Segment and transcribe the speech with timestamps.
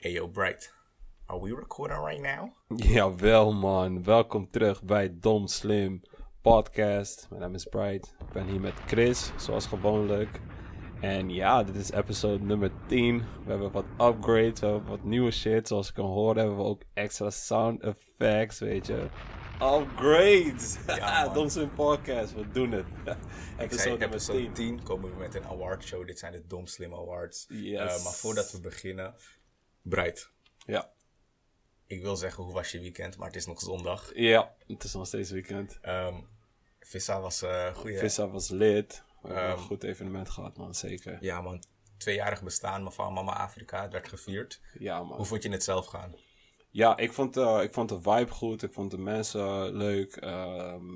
[0.00, 0.72] Hey yo, Bright.
[1.26, 2.52] Are we recording right now?
[2.94, 6.02] Jawel man, welkom terug bij Dom Slim
[6.42, 7.26] Podcast.
[7.30, 8.14] Mijn naam is Bright.
[8.20, 10.40] Ik ben hier met Chris, zoals gewoonlijk.
[11.00, 13.18] En ja, dit is episode nummer 10.
[13.18, 15.68] We hebben wat upgrades, we hebben wat nieuwe shit.
[15.68, 19.06] Zoals ik kan horen hebben we ook extra sound effects, weet je.
[19.62, 20.78] Upgrades!
[20.86, 21.28] Ja.
[21.34, 22.86] Dom Slim Podcast, we doen het.
[23.58, 26.06] Ik zei episode 10 komen we met een award show.
[26.06, 27.46] Dit zijn de Dom Slim Awards.
[27.48, 27.78] Yes.
[27.78, 29.14] Eh, maar voordat we beginnen,
[29.82, 30.30] Bright.
[30.66, 30.90] Ja.
[31.86, 33.16] Ik wil zeggen, hoe was je weekend?
[33.16, 34.10] Maar het is nog zondag.
[34.14, 35.78] ja, het is nog steeds weekend.
[35.82, 36.14] Ehm
[36.80, 37.98] Vissa was uh, goeie.
[37.98, 39.02] Vissa was lid.
[39.22, 39.52] We hebben Ehm.
[39.58, 41.18] een goed evenement gehad man, zeker.
[41.20, 41.62] Ja man,
[41.96, 43.82] tweejarig bestaan van Mama Afrika.
[43.82, 44.60] Het werd gevierd.
[44.78, 45.16] Ja man.
[45.16, 46.14] Hoe vond je het zelf gaan?
[46.70, 48.62] Ja, ik vond, eh, ik vond de vibe goed.
[48.62, 50.16] Ik vond de mensen leuk.
[50.16, 50.94] Ehm,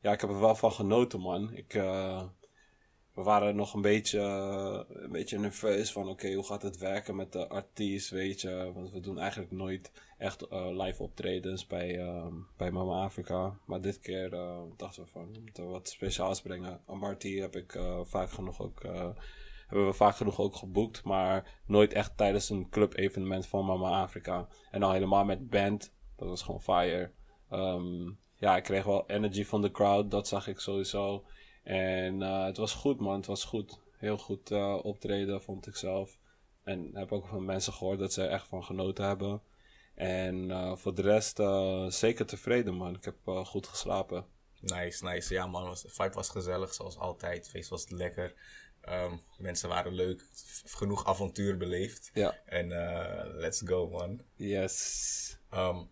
[0.00, 1.52] ja, ik heb er wel van genoten, man.
[1.52, 2.22] Ik, eh,
[3.18, 4.20] we waren nog een beetje,
[4.88, 6.08] een beetje nerveus van...
[6.08, 8.70] Oké, hoe gaat het werken met de artiest, weet je?
[8.74, 13.58] Want we doen eigenlijk nooit echt eh, live optredens bij, ehm, bij Mama Afrika.
[13.64, 16.80] Maar dit keer eh, dachten we van, we moeten wat speciaals brengen.
[16.86, 18.84] Amarty heb ik eh, vaak genoeg ook...
[18.84, 19.08] eh,
[19.66, 24.48] hebben we vaak genoeg ook geboekt, maar nooit echt tijdens een club-evenement van Mama Afrika.
[24.70, 27.10] En dan helemaal met band, dat was gewoon fire.
[27.50, 31.24] Ehm, ja, ik kreeg wel energy van de crowd, dat zag ik sowieso.
[31.68, 33.78] En eh, het was goed, man, het was goed.
[33.98, 36.18] Heel goed eh, optreden, vond ik zelf.
[36.64, 39.42] En heb ook van mensen gehoord dat ze er echt van genoten hebben.
[39.94, 41.36] En eh, voor de rest
[41.94, 42.94] zeker tevreden, man.
[42.94, 44.26] Ik heb goed geslapen.
[44.60, 45.34] Nice, nice.
[45.34, 47.36] Ja man, de vibe was gezellig zoals altijd.
[47.36, 48.34] Het feest was lekker.
[48.80, 50.24] Ehm, mensen waren leuk.
[50.64, 52.10] Genoeg avontuur beleefd.
[52.14, 52.34] Ja.
[52.44, 52.68] En
[53.34, 54.20] let's go man.
[54.34, 55.38] Yes.
[55.50, 55.84] Ehm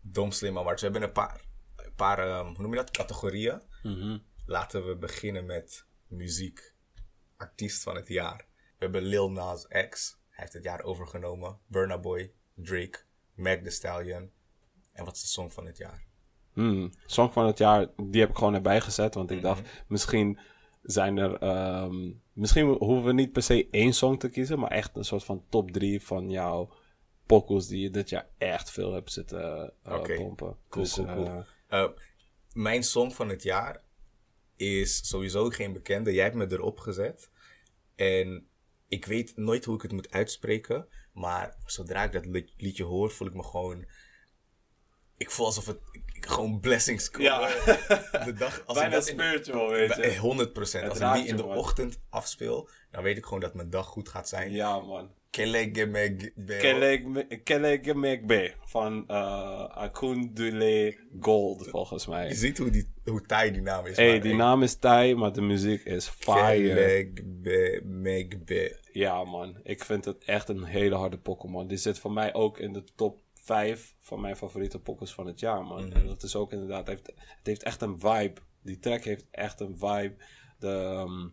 [0.00, 0.82] Dom Slim Awards.
[0.82, 1.40] We hebben een paar,
[1.76, 3.62] een paar ehm, hoe noem je dat, categorieën.
[3.82, 4.18] Mhm.
[4.50, 6.74] Laten we beginnen met muziek.
[7.36, 8.36] Artiest van het jaar.
[8.54, 10.18] We hebben Lil Nas X.
[10.28, 11.58] Hij heeft het jaar overgenomen.
[11.66, 12.98] Burna Boy, Drake,
[13.34, 14.30] Meg Thee Stallion.
[14.92, 16.04] En wat is de song van het jaar?
[16.52, 19.14] Hmm, Song van het jaar, die heb ik gewoon erbij gezet.
[19.14, 20.38] Want ik dacht, misschien
[20.82, 21.36] zijn er.
[21.38, 24.58] ehm, misschien hoeven we niet per se één song te kiezen.
[24.58, 26.72] Maar echt een soort van top drie van jouw
[27.26, 30.56] pokkels die je dit jaar echt veel hebt zitten Oké, pompen.
[30.68, 31.26] Cool, Dus, cool, cool.
[31.26, 31.90] eh, Eh,
[32.52, 33.82] mijn song van het jaar
[34.60, 36.12] is sowieso geen bekende.
[36.12, 37.30] Jij hebt me erop gezet.
[37.96, 38.48] En
[38.88, 40.88] ik weet nooit hoe ik het moet uitspreken.
[41.12, 43.86] Maar zodra ik dat li- liedje hoor, voel ik me gewoon...
[45.16, 45.78] Ik voel alsof het
[46.12, 47.24] ik- gewoon blessings komen.
[47.26, 47.48] Ja.
[48.24, 50.00] De dag, als bijna ik dat in spiritual, weet je.
[50.00, 50.82] bij- 100 procent.
[50.92, 51.56] Het Als ik die in de man.
[51.56, 54.50] ochtend afspeel, dan weet ik gewoon dat mijn dag goed gaat zijn.
[54.52, 55.14] Ja, man.
[55.30, 62.34] Kelegemegbe- Kelegemegbe van uh, Akundule Gold, volgens Je mij.
[62.34, 63.96] ziet hoe, die, hoe taai die naam is.
[63.96, 67.10] hey, maar die naam is Thai, maar de muziek is fire.
[67.14, 68.78] Kelegemegbe.
[68.92, 69.60] Ja, man.
[69.62, 71.66] Ik vind het echt een hele harde Pokémon.
[71.66, 75.40] Die zit voor mij ook in de top 5 van mijn favoriete Pokémons van het
[75.40, 75.92] jaar, man.
[75.92, 76.78] En dat is ook inderdaad...
[76.78, 78.40] Het heeft, het heeft echt een vibe.
[78.62, 80.14] Die track heeft echt een vibe.
[80.58, 81.28] De, ehm,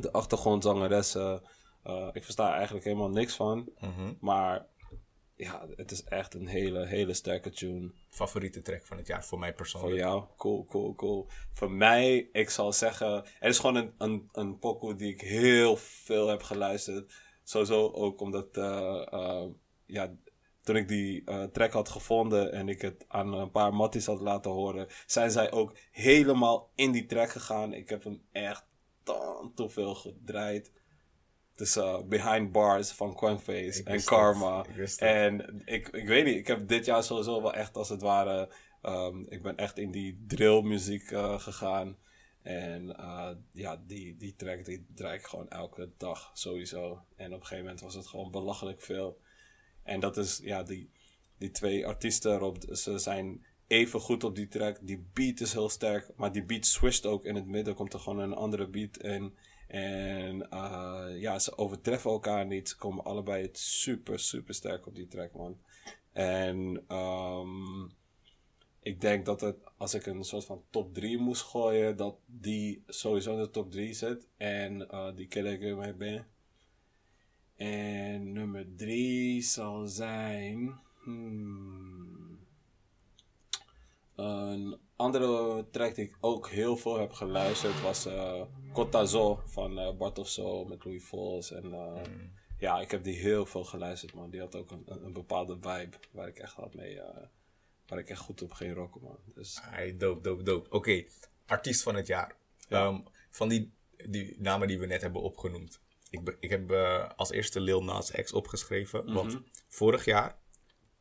[0.00, 1.42] de achtergrondzangeressen...
[1.82, 3.68] eh, ik versta er eigenlijk helemaal niks van.
[3.80, 4.12] Mhm.
[4.20, 4.66] Maar
[5.36, 7.92] ja, het is echt een hele, hele sterke tune.
[8.08, 10.00] Favoriete track van het jaar voor mij Voor persoonlijk.
[10.00, 11.26] jou, cool, cool, cool.
[11.52, 15.76] Voor mij, ik zal zeggen, het is gewoon een, een, een pokoe die ik heel
[15.76, 17.12] veel heb geluisterd.
[17.42, 19.46] Sowieso ook omdat, eh, eh,
[19.86, 20.14] ja,
[20.62, 24.50] toen ik die track had gevonden en ik het aan een paar matties had laten
[24.50, 27.72] horen, zijn zij ook helemaal in die track gegaan.
[27.72, 28.64] Ik heb hem echt
[29.54, 30.72] te veel gedraaid.
[31.60, 34.64] Dus eh, Behind Bars van Quangface en Karma.
[34.76, 34.88] ik.
[34.98, 38.48] En ik, ik weet niet, ik heb dit jaar sowieso wel echt als het ware.
[38.82, 41.96] ehm, ik ben echt in die drillmuziek eh gegaan.
[42.42, 47.04] En eh, ja, die, die track die draai ik gewoon elke dag sowieso.
[47.16, 49.20] En op een gegeven moment was het gewoon belachelijk veel.
[49.82, 50.90] En dat is, ja, die,
[51.38, 54.78] die twee artiesten erop, ze zijn even goed op die track.
[54.80, 57.74] Die beat is heel sterk, maar die beat switcht ook in het midden.
[57.74, 59.34] Komt er gewoon een andere beat in.
[59.70, 62.68] En eh, ja, ze overtreffen elkaar niet.
[62.68, 65.58] Ze komen allebei super, super sterk op die track, man.
[66.12, 67.84] En ehm,
[68.80, 72.82] ik denk dat het, als ik een soort van top 3 moest gooien, dat die
[72.86, 74.28] sowieso in de top 3 zit.
[74.36, 76.26] En eh die ken ik mee ben.
[77.56, 80.80] En nummer 3 zal zijn.
[81.02, 82.38] hmm,
[84.14, 88.42] een andere track die ik ook heel veel heb geluisterd was eh
[88.72, 91.52] Cotazo van Bart of Zo met Louis Vols.
[91.52, 92.02] En eh,
[92.58, 94.30] ja, ik heb die heel veel geluisterd, man.
[94.30, 97.00] Die had ook een, een, een bepaalde vibe waar ik echt had mee,
[97.86, 99.18] waar ik echt goed op ging rocken, man.
[99.34, 100.70] Dus Ai, dope, dope, dope.
[100.70, 101.04] Oké,
[101.46, 102.36] artiest van het jaar.
[102.68, 103.00] Ehm,
[103.30, 103.72] van die,
[104.08, 105.80] die namen die we net hebben opgenoemd.
[106.10, 106.70] ik, ik heb
[107.16, 109.04] als eerste Lil Nas X opgeschreven.
[109.04, 109.14] Mhm.
[109.14, 109.38] Want
[109.68, 110.39] vorig jaar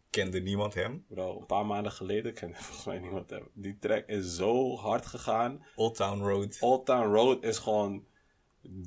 [0.10, 1.06] kende niemand hem.
[1.08, 3.48] Bro, een paar maanden geleden kende volgens mij niemand hem.
[3.54, 5.66] Die track is zo hard gegaan.
[5.76, 6.58] Old Town Road.
[6.60, 8.08] Old Town Road is gewoon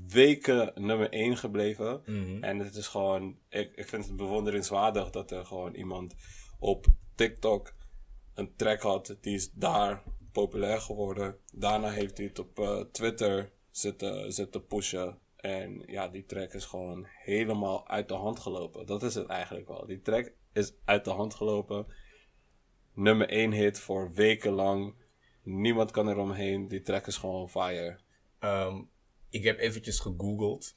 [0.08, 2.02] weken nummer 1 gebleven.
[2.06, 2.44] Mhm.
[2.44, 6.14] En het is gewoon, ik, ik vind het bewonderingswaardig dat er gewoon iemand
[6.58, 7.74] op TikTok
[8.34, 9.16] een track had.
[9.20, 10.02] Die is daar
[10.32, 11.36] populair geworden.
[11.54, 15.18] Daarna heeft hij het op eh, Twitter zitten, zitten pushen.
[15.36, 18.86] En ja, die track is gewoon helemaal uit de hand gelopen.
[18.86, 19.86] Dat is het eigenlijk wel.
[19.86, 21.86] Die track is uit de hand gelopen.
[22.94, 24.94] Nummer 1 hit voor weken lang.
[25.42, 26.68] Niemand kan eromheen.
[26.68, 28.00] Die track is gewoon fire.
[28.38, 28.82] Ehm,
[29.30, 30.74] ik heb eventjes gegoogeld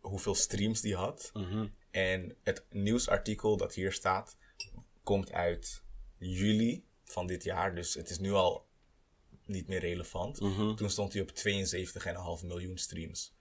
[0.00, 1.30] hoeveel streams die had.
[1.90, 4.36] En het nieuwsartikel dat hier staat,
[5.02, 5.82] komt uit
[6.18, 7.74] juli van dit jaar.
[7.74, 8.66] Dus het is nu al
[9.46, 10.36] niet meer relevant.
[10.76, 13.34] Toen stond hij op 72,5 miljoen streams.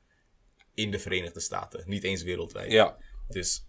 [0.73, 1.83] In de Verenigde Staten.
[1.89, 2.71] Niet eens wereldwijd.
[2.71, 3.65] Ja, Dus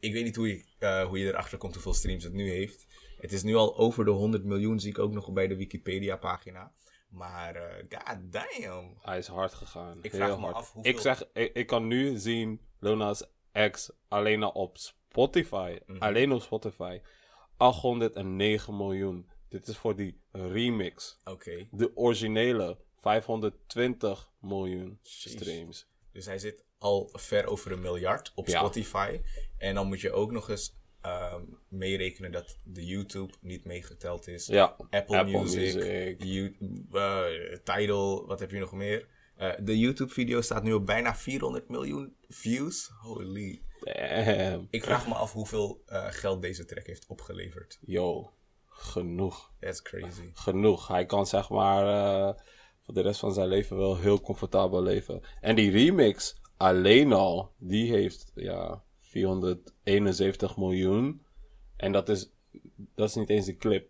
[0.00, 2.86] ik weet niet hoe je, eh, hoe je erachter komt hoeveel streams het nu heeft.
[3.18, 6.72] Het is nu al over de 100 miljoen, zie ik ook nog bij de Wikipedia-pagina.
[7.10, 8.96] Maar eh god damn.
[9.00, 9.98] Hij is hard gegaan.
[10.02, 10.56] Ik Heel vraag me hard.
[10.56, 13.24] af hoeveel- Ik zeg, ik, ik kan nu zien Luna's
[13.70, 15.78] X alleen al op Spotify.
[15.86, 15.98] Mhm.
[16.02, 17.00] Alleen op Spotify.
[17.56, 19.30] 809 miljoen.
[19.48, 21.20] Dit is voor die remix.
[21.24, 21.68] Oké.
[21.70, 25.30] De originele 520 miljoen Jeez.
[25.36, 25.88] streams.
[26.16, 28.58] Dus hij zit al ver over een miljard op Ja.
[28.58, 29.20] Spotify.
[29.58, 34.46] En dan moet je ook nog eens ehm, meerekenen dat de YouTube niet meegeteld is.
[34.46, 36.22] Ja, Apple, Apple Music, Music.
[36.22, 36.56] You-
[36.92, 39.08] eh, Tidal, wat heb je nog meer?
[39.36, 42.90] Eh, de YouTube-video staat nu op bijna 400 miljoen views.
[43.00, 43.62] Holy.
[43.80, 44.66] Damn.
[44.70, 47.78] Ik vraag me af hoeveel eh, geld deze track heeft opgeleverd.
[47.80, 48.32] Yo,
[48.66, 49.52] genoeg.
[49.60, 50.30] That's crazy.
[50.34, 50.88] genoeg.
[50.88, 52.44] Hij kan zeg maar
[52.86, 55.22] voor de rest van zijn leven wel heel comfortabel leven.
[55.40, 61.24] En die remix alleen al, die heeft ja 471 miljoen.
[61.76, 62.30] En dat is,
[62.94, 63.88] dat is niet eens die clip.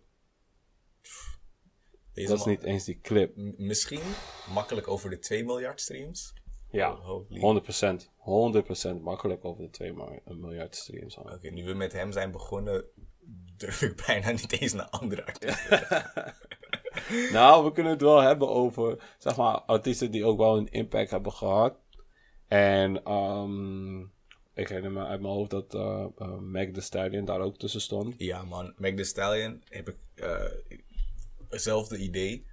[2.13, 3.35] Deze Dat is niet eens die clip.
[3.35, 4.01] M- misschien
[4.53, 6.33] makkelijk over de 2 miljard streams.
[6.71, 7.39] Ja, Oh, holy.
[7.39, 8.97] 100%.
[8.97, 11.17] 100% makkelijk over de 2 ma- miljard streams.
[11.17, 12.85] Oké, nu we met hem zijn begonnen,
[13.57, 15.85] durf ik bijna niet eens naar andere artiesten.
[17.31, 21.09] Nou, we kunnen het wel hebben over, zeg maar, artiesten die ook wel een impact
[21.09, 21.75] hebben gehad.
[22.47, 24.01] En ehm,
[24.53, 27.81] ik herinner me uit mijn hoofd dat eh eh, Meg Thee Stallion daar ook tussen
[27.81, 28.15] stond.
[28.17, 28.73] Ja, man.
[28.77, 30.43] Meg Thee Stallion heb ik eh,
[31.49, 32.45] hetzelfde idee.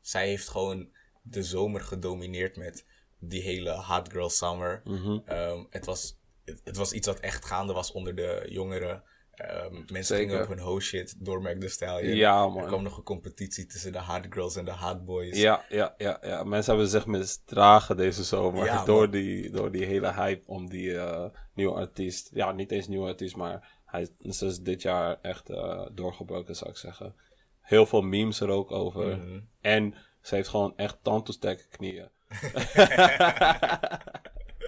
[0.00, 0.88] Zij heeft gewoon
[1.22, 2.86] de zomer gedomineerd met
[3.18, 4.82] die hele Hot Girl Summer.
[5.24, 9.02] Ehm, het, was, het, het was iets wat echt gaande was onder de jongeren.
[9.36, 10.24] Ehm, mensen Zeker.
[10.28, 12.16] gingen op hun ho shit door Meg Thee Stallion.
[12.16, 12.58] Ja, man.
[12.62, 15.40] Er kwam nog een competitie tussen de hot girls en de hot boys.
[15.40, 16.44] Ja, ja, ja, ja.
[16.44, 19.10] Mensen hebben zich misdragen deze zomer Ja, door, man.
[19.10, 22.30] die, door die hele hype om die eh, nieuwe artiest.
[22.32, 26.70] Ja, niet eens nieuwe artiest, maar hij is dus dit jaar echt eh, doorgebroken, zou
[26.70, 27.14] ik zeggen.
[27.60, 29.16] Heel veel memes er ook over.
[29.16, 29.40] Mhm.
[29.60, 32.08] En ze heeft gewoon echt tantoestekke knieën.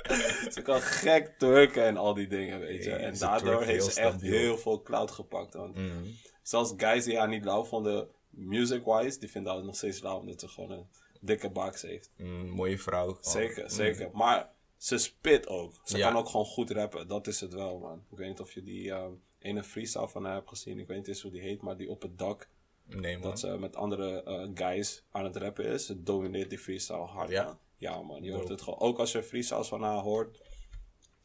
[0.50, 2.90] ze kan gek turken en al die dingen, weet je.
[2.92, 5.54] En daardoor heeft ze echt heel veel cloud gepakt.
[5.54, 6.04] Want Mhm.
[6.42, 10.40] Zelfs guys die haar niet lauw vonden, music-wise, die vinden haar nog steeds lauw omdat
[10.40, 10.86] ze gewoon een
[11.20, 12.10] dikke baks heeft.
[12.16, 13.06] Mm, mooie vrouw.
[13.06, 13.22] gewoon.
[13.32, 13.68] Zeker, Mm.
[13.68, 14.10] zeker.
[14.12, 15.80] Maar ze spit ook.
[15.84, 16.08] Ze Ja.
[16.08, 17.08] kan ook gewoon goed rappen.
[17.08, 18.04] Dat is het wel, man.
[18.10, 19.04] Ik weet niet of je die eh,
[19.38, 20.78] ene freestyle van haar hebt gezien.
[20.78, 22.48] Ik weet niet eens hoe die heet, maar die op het dak.
[22.88, 23.22] Nee, man.
[23.30, 25.86] Dat ze met andere eh, guys aan het rappen is.
[25.86, 27.44] Ze domineert die freestyle hard, Ja?
[27.44, 27.58] man.
[27.76, 28.22] Ja, man.
[28.22, 28.78] Je hoort het gewoon.
[28.78, 30.40] Ook als je freestyles van haar hoort,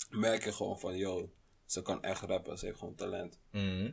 [0.10, 1.34] merk je gewoon van, yo,
[1.66, 2.58] ze kan echt rappen.
[2.58, 3.40] Ze heeft gewoon talent.
[3.52, 3.92] Mhm.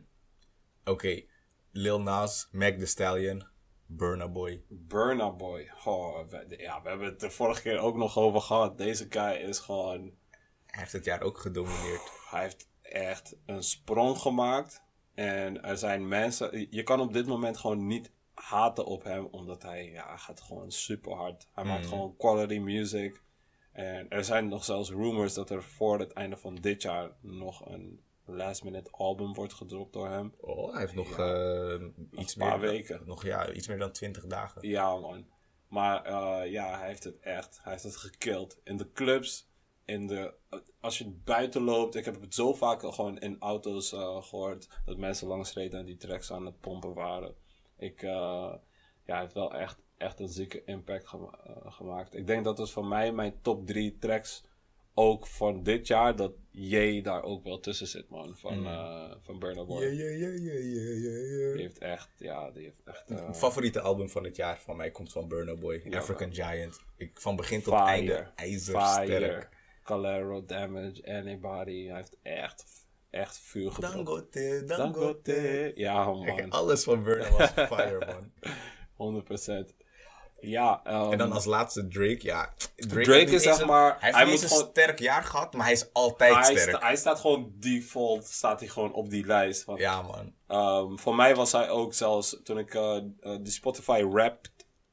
[0.85, 1.23] Oké,
[1.71, 3.47] Lil Nas, Meg Thee Stallion,
[3.87, 4.65] Burna Boy.
[4.69, 5.71] Burna Boy.
[5.85, 8.79] Oh, we, ja, we hebben het de vorige keer ook nog over gehad.
[8.79, 10.01] Deze guy is gewoon.
[10.67, 12.11] Hij heeft het jaar ook gedomineerd.
[12.31, 14.83] Hij heeft echt een sprong gemaakt.
[15.15, 16.67] En er zijn mensen.
[16.71, 19.25] Je kan op dit moment gewoon niet haten op hem.
[19.25, 21.49] Omdat hij, ja, gaat gewoon super hard.
[21.53, 23.23] Hij maakt gewoon quality music.
[23.73, 27.67] En er zijn nog zelfs rumors dat er voor het einde van dit jaar nog
[27.67, 30.35] een last minute album wordt gedropt door hem.
[30.41, 31.75] Oh, hij heeft nog eh,
[32.11, 33.03] iets een paar meer, weken.
[33.05, 34.69] Nog ja, iets meer dan 20 dagen.
[34.69, 35.27] Ja, man.
[35.69, 37.61] Maar eh, ja, hij heeft het echt.
[37.63, 38.61] Hij heeft het gekild.
[38.65, 39.51] In de clubs,
[39.85, 40.35] in de.
[40.81, 41.95] Als je buiten loopt.
[41.95, 44.69] Ik heb het zo vaak gewoon in auto's eh, gehoord.
[44.85, 47.35] Dat mensen langs reden en die tracks aan het pompen waren.
[47.79, 48.03] Ik.
[48.03, 48.11] eh,
[49.05, 51.21] ja, hij heeft wel echt, echt een zieke impact eh,
[51.65, 52.15] gemaakt.
[52.15, 54.45] Ik denk dat het voor mij mijn top drie tracks.
[54.95, 56.17] Ook van dit jaar.
[56.17, 58.37] Dat Jay daar ook wel tussen zit, man.
[58.37, 59.83] Van, eh van Burna Boy.
[59.85, 61.57] Ja, ja, ja, ja, ja, ja, Die ja.
[61.57, 62.09] heeft echt.
[62.19, 63.09] Ja, die heeft echt.
[63.09, 65.83] Mijn favoriete album van het jaar van mij komt van Burna Boy.
[65.85, 66.81] Ja, African Giant.
[66.97, 67.89] Ik, van begin tot Fire.
[67.89, 69.07] einde ijzersterk.
[69.07, 69.49] Fire.
[69.83, 71.87] Calero, Damage, Anybody.
[71.87, 72.65] Hij heeft echt,
[73.11, 73.95] echt vuur gedropt.
[73.95, 75.73] Dangote, Dangote.
[75.75, 76.51] Ja, Kijk, man.
[76.51, 78.33] alles van Burna was fire, man.
[79.25, 79.75] 100%.
[80.41, 82.55] Ja, ehm, En dan als laatste Drake, ja.
[82.77, 85.75] Drake, is zeg maar- Hij heeft hij moet een gewoon- sterk jaar gehad, maar hij
[85.75, 86.69] is altijd hij, sterk.
[86.77, 89.65] sta- hij staat gewoon default, staat hij gewoon op die lijst.
[89.65, 90.35] Want, Ja, man.
[90.47, 94.47] ehm, voor mij was hij ook zelfs, toen ik eh, eh, die Spotify rap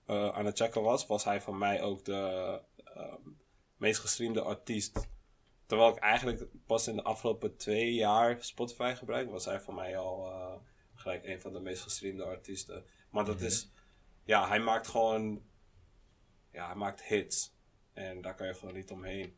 [0.05, 3.21] eh, aan het checken was, was hij voor mij ook de ehm,
[3.77, 5.07] meest gestreamde artiest.
[5.65, 9.97] Terwijl ik eigenlijk pas in de afgelopen twee jaar Spotify gebruik, was hij voor mij
[9.97, 10.53] al eh,
[10.93, 12.85] gelijk een van de meest gestreamde artiesten.
[13.09, 13.71] Maar dat is,
[14.23, 15.43] ja, hij maakt gewoon,
[16.51, 17.53] ja, hij maakt hits.
[17.93, 19.37] En daar kan je gewoon niet omheen.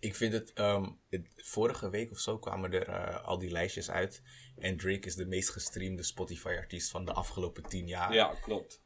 [0.00, 3.90] Ik vind het, ehm, het- vorige week of zo kwamen er eh, al die lijstjes
[3.90, 4.22] uit.
[4.56, 8.14] En Drake is de meest gestreamde Spotify-artiest van de afgelopen tien jaar.
[8.14, 8.82] Ja, klopt.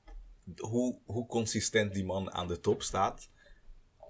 [0.57, 3.31] Hoe, hoe consistent die man aan de top staat,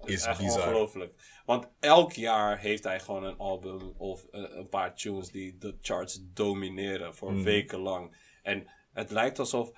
[0.05, 0.61] is echt bizar.
[0.67, 1.41] ongelooflijk.
[1.45, 5.77] Want elk jaar heeft hij gewoon een album of een, een paar tunes die de
[5.81, 7.43] charts domineren voor Mm.
[7.43, 8.15] weken lang.
[8.43, 9.71] En het lijkt alsof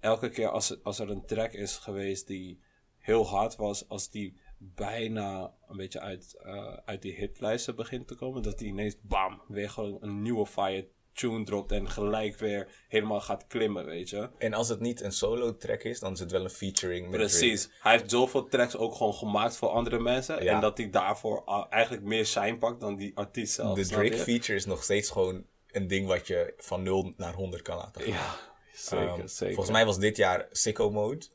[0.00, 2.60] elke keer als, er- als er een track is geweest die
[2.98, 8.14] heel hard was, als die bijna een beetje uit, eh, uit die hitlijsten begint te
[8.14, 12.84] komen, dat die ineens bam, weer gewoon een nieuwe fire tune dropt en gelijk weer
[12.88, 14.28] helemaal gaat klimmen, weet je.
[14.38, 17.70] En als het niet een solo-track is, dan is het wel een featuring met Precies.
[17.80, 20.42] Hij heeft zoveel tracks ook gewoon gemaakt voor andere mensen.
[20.44, 20.54] Ja.
[20.54, 23.74] En dat hij daarvoor eigenlijk meer shine pakt dan die artiest zelf.
[23.74, 23.80] Drake.
[23.80, 24.08] De snap je?
[24.10, 28.02] Drake-feature is nog steeds gewoon een ding wat je van 0 naar 100 kan laten
[28.02, 28.12] gaan.
[28.12, 28.36] Ja,
[28.74, 29.54] zeker, Ehm, zeker.
[29.54, 31.26] Volgens mij was dit jaar Sicko Mode.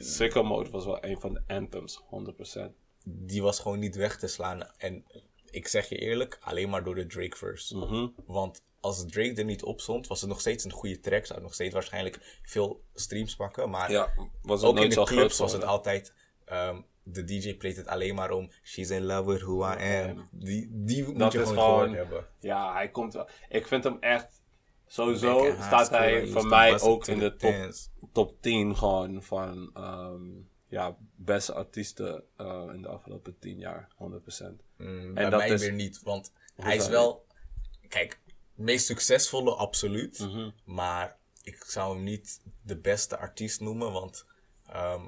[0.00, 2.72] Sicko Mode was wel een van de anthems, 100%.
[3.04, 4.70] Die was gewoon niet weg te slaan.
[4.76, 5.04] En
[5.50, 7.76] ik zeg je eerlijk, alleen maar door de Drake verse.
[7.76, 8.08] Mhm.
[8.26, 11.24] Want als Drake er niet op stond, was het nog steeds een goede track.
[11.24, 13.70] Zou het nog steeds waarschijnlijk veel streams pakken.
[13.70, 14.12] Maar Ja,
[14.42, 16.12] was ook in de clubs was het altijd...
[16.44, 20.28] ehm, de DJ playt het alleen maar om She's in love with who I am.
[20.30, 22.26] Die, die moet Dat je gewoon gehoord gewoon- hebben.
[22.40, 23.28] Ja, hij komt wel.
[23.48, 24.42] Ik vind hem echt...
[24.86, 27.54] Sowieso staat hij voor mij ook in de top,
[28.12, 29.70] top 10 gewoon van...
[29.74, 30.22] ehm,
[30.68, 33.96] ja, beste artiesten eh, in de afgelopen 10 jaar, 100%.
[34.76, 37.24] Mm, bij dat mij is- weer niet, want hij is wel...
[37.88, 38.20] Kijk,
[38.54, 40.18] meest succesvolle absoluut.
[40.18, 40.50] Mhm.
[40.64, 44.26] Maar ik zou hem niet de beste artiest noemen, want
[44.66, 45.02] ehm,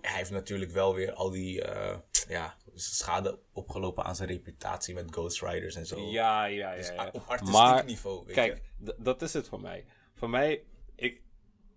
[0.00, 5.10] hij heeft natuurlijk wel weer al die eh, ja, schade opgelopen aan zijn reputatie met
[5.10, 6.00] ghostwriters en zo.
[6.00, 6.76] Ja, ja, ja.
[6.76, 7.08] Dus ja.
[7.12, 8.62] op artistiek maar, niveau, weet kijk,
[8.98, 9.84] dat is het voor mij.
[10.14, 10.62] Voor mij,
[10.94, 11.22] ik,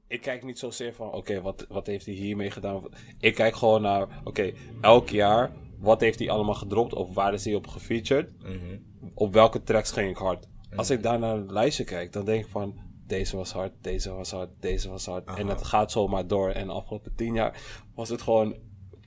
[0.08, 2.84] ik kijk niet zozeer van, oké, wat, wat heeft hij hiermee gedaan?
[3.20, 6.94] Ik kijk gewoon naar, oké, elk jaar, wat heeft hij allemaal gedropt?
[6.94, 8.44] Of waar is hij op gefeatured?
[8.44, 8.78] Mhm.
[9.14, 10.48] Op welke tracks ging ik hard?
[10.76, 14.12] Als ik daar naar het lijstje kijk, dan denk ik van, deze was hard, deze
[14.12, 15.28] was hard, deze was hard.
[15.38, 16.50] En het gaat zomaar door.
[16.50, 17.62] En de afgelopen tien jaar
[17.96, 18.56] was het gewoon,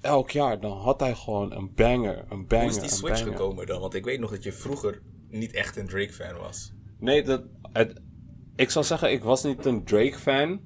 [0.01, 3.37] elk jaar, dan had hij gewoon een banger, een banger, Hoe is die switch banger.
[3.37, 3.81] gekomen dan?
[3.81, 6.73] Want ik weet nog dat je vroeger niet echt een Drake-fan was.
[6.99, 7.43] Nee, dat,
[7.73, 8.01] het,
[8.57, 10.61] ik zal zeggen, ik was niet een Drake-fan.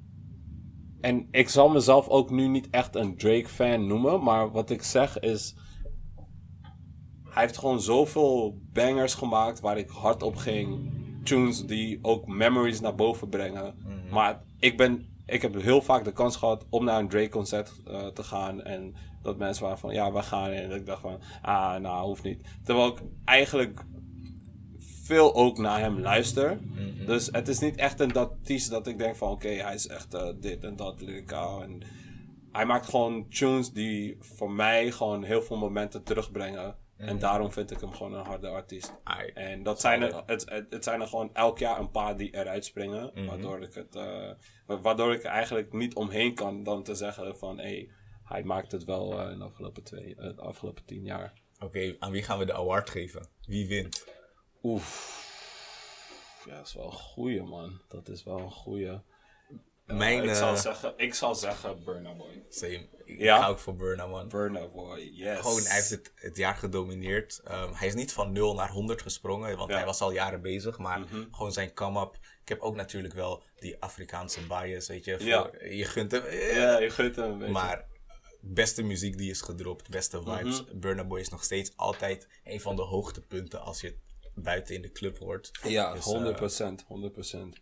[1.01, 4.23] En ik zal mezelf ook nu niet echt een Drake-fan noemen.
[4.23, 5.55] Maar wat ik zeg is...
[7.31, 10.91] Hij heeft gewoon zoveel bangers gemaakt waar ik hard op ging.
[11.23, 13.73] Tunes die ook memories naar boven brengen.
[14.11, 18.07] Maar ik, ben, ik heb heel vaak de kans gehad om naar een Drake-concert eh,
[18.07, 18.61] te gaan.
[18.61, 20.49] En dat mensen waren van, ja, we gaan.
[20.49, 22.43] En ik dacht van, ah, nou, hoeft niet.
[22.63, 23.83] Terwijl ik eigenlijk
[25.03, 26.59] veel ook naar hem luister.
[27.05, 30.13] Dus het is niet echt een artiest dat ik denk van oké, hij is echt
[30.13, 31.63] eh, dit en dat lyricaal.
[31.63, 31.81] En
[32.51, 36.75] hij maakt gewoon tunes die voor mij gewoon heel veel momenten terugbrengen.
[37.01, 38.93] En daarom vind ik hem gewoon een harde artiest.
[39.03, 39.27] Ai.
[39.33, 42.35] En dat zijn er, het, het, het zijn er gewoon elk jaar een paar die
[42.35, 43.11] eruit springen.
[43.13, 43.25] Mhm.
[43.25, 44.29] Waardoor ik het eh,
[44.65, 47.89] wa- waardoor ik er eigenlijk niet omheen kan dan te zeggen van hé, hey,
[48.23, 51.33] hij maakt het wel eh, in de afgelopen, twee, de afgelopen tien jaar.
[51.59, 53.27] Oké, aan wie gaan we de award geven?
[53.45, 54.05] Wie wint?
[54.63, 55.19] Oef.
[56.45, 57.81] Ja, dat is wel een goeie, man.
[57.87, 58.99] Dat is wel een goeie.
[59.85, 62.43] Mijn, ik, zal zeggen, ik zal zeggen Burna Boy.
[62.49, 62.87] Same.
[63.11, 63.41] Ik Ja?
[63.41, 64.27] ga ook voor Burna, man.
[64.27, 65.39] Burna Boy, yes.
[65.39, 67.41] Gewoon, hij heeft het, het jaar gedomineerd.
[67.43, 69.75] Ehm, hij is niet van 0 naar 100 gesprongen, want Ja.
[69.75, 70.77] hij was al jaren bezig.
[70.77, 71.23] Maar Mhm.
[71.31, 72.15] gewoon zijn come-up.
[72.41, 75.17] Ik heb ook natuurlijk wel die Afrikaanse bias, weet je.
[75.17, 75.49] Voor, Ja.
[75.69, 76.23] Je gunt hem.
[76.23, 77.53] eh, Ja, je gunt hem een beetje.
[77.53, 77.85] Maar
[78.41, 80.63] beste muziek die is gedropt, beste vibes.
[80.65, 80.79] Mhm.
[80.79, 83.97] Burna Boy is nog steeds altijd een van de hoogtepunten als je het
[84.43, 85.51] buiten in de club hoort.
[85.63, 87.57] ja, Dus, 100%, 100%.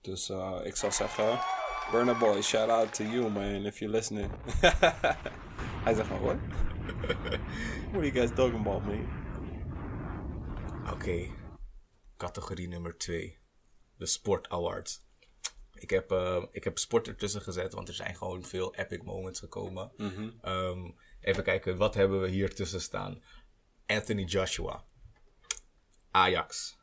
[0.00, 1.40] Dus eh, ik zou zeggen,
[1.90, 4.30] Burna Boy, shout out to you, man, if you're listening.
[5.84, 6.36] hij zegt van, what?
[7.90, 9.08] What are you guys talking about, man?
[10.92, 11.28] Oké,
[12.16, 13.38] categorie nummer 2.
[13.96, 15.04] De Sport Awards.
[15.74, 19.40] Ik heb, eh, ik heb sport ertussen gezet, want er zijn gewoon veel epic moments
[19.40, 19.92] gekomen.
[19.96, 20.30] Mhm.
[20.40, 23.22] Ehm, even kijken, wat hebben we hier tussen staan?
[23.86, 24.84] Anthony Joshua,
[26.10, 26.78] Ajax,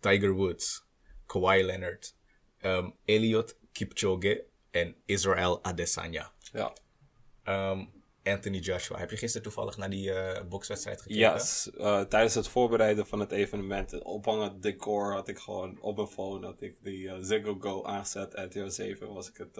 [0.00, 0.86] Tiger Woods,
[1.26, 2.16] Kawhi Leonard,
[2.62, 6.32] um, Elliot Kipchoge en Israel Adesanya.
[6.52, 6.72] Ja.
[7.42, 7.84] Ehm,
[8.24, 8.98] Anthony Joshua.
[8.98, 11.20] Heb je gisteren toevallig naar die eh bokswedstrijd gekeken?
[11.20, 11.40] Ja,
[11.78, 16.08] eh, tijdens het voorbereiden van het evenement, het ophangend decor, had ik gewoon op mijn
[16.08, 18.32] phone had ik die eh, Ziggo Go aangezet.
[18.34, 19.58] RTO 7 was ik het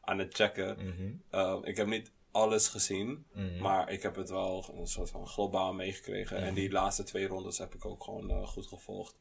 [0.00, 0.76] aan het checken.
[0.86, 1.12] Mhm.
[1.30, 3.26] Eh, ik heb niet alles gezien,
[3.60, 6.36] maar ik heb het wel een soort van globaal meegekregen.
[6.36, 9.16] En die laatste twee rondes heb ik ook gewoon goed gevolgd.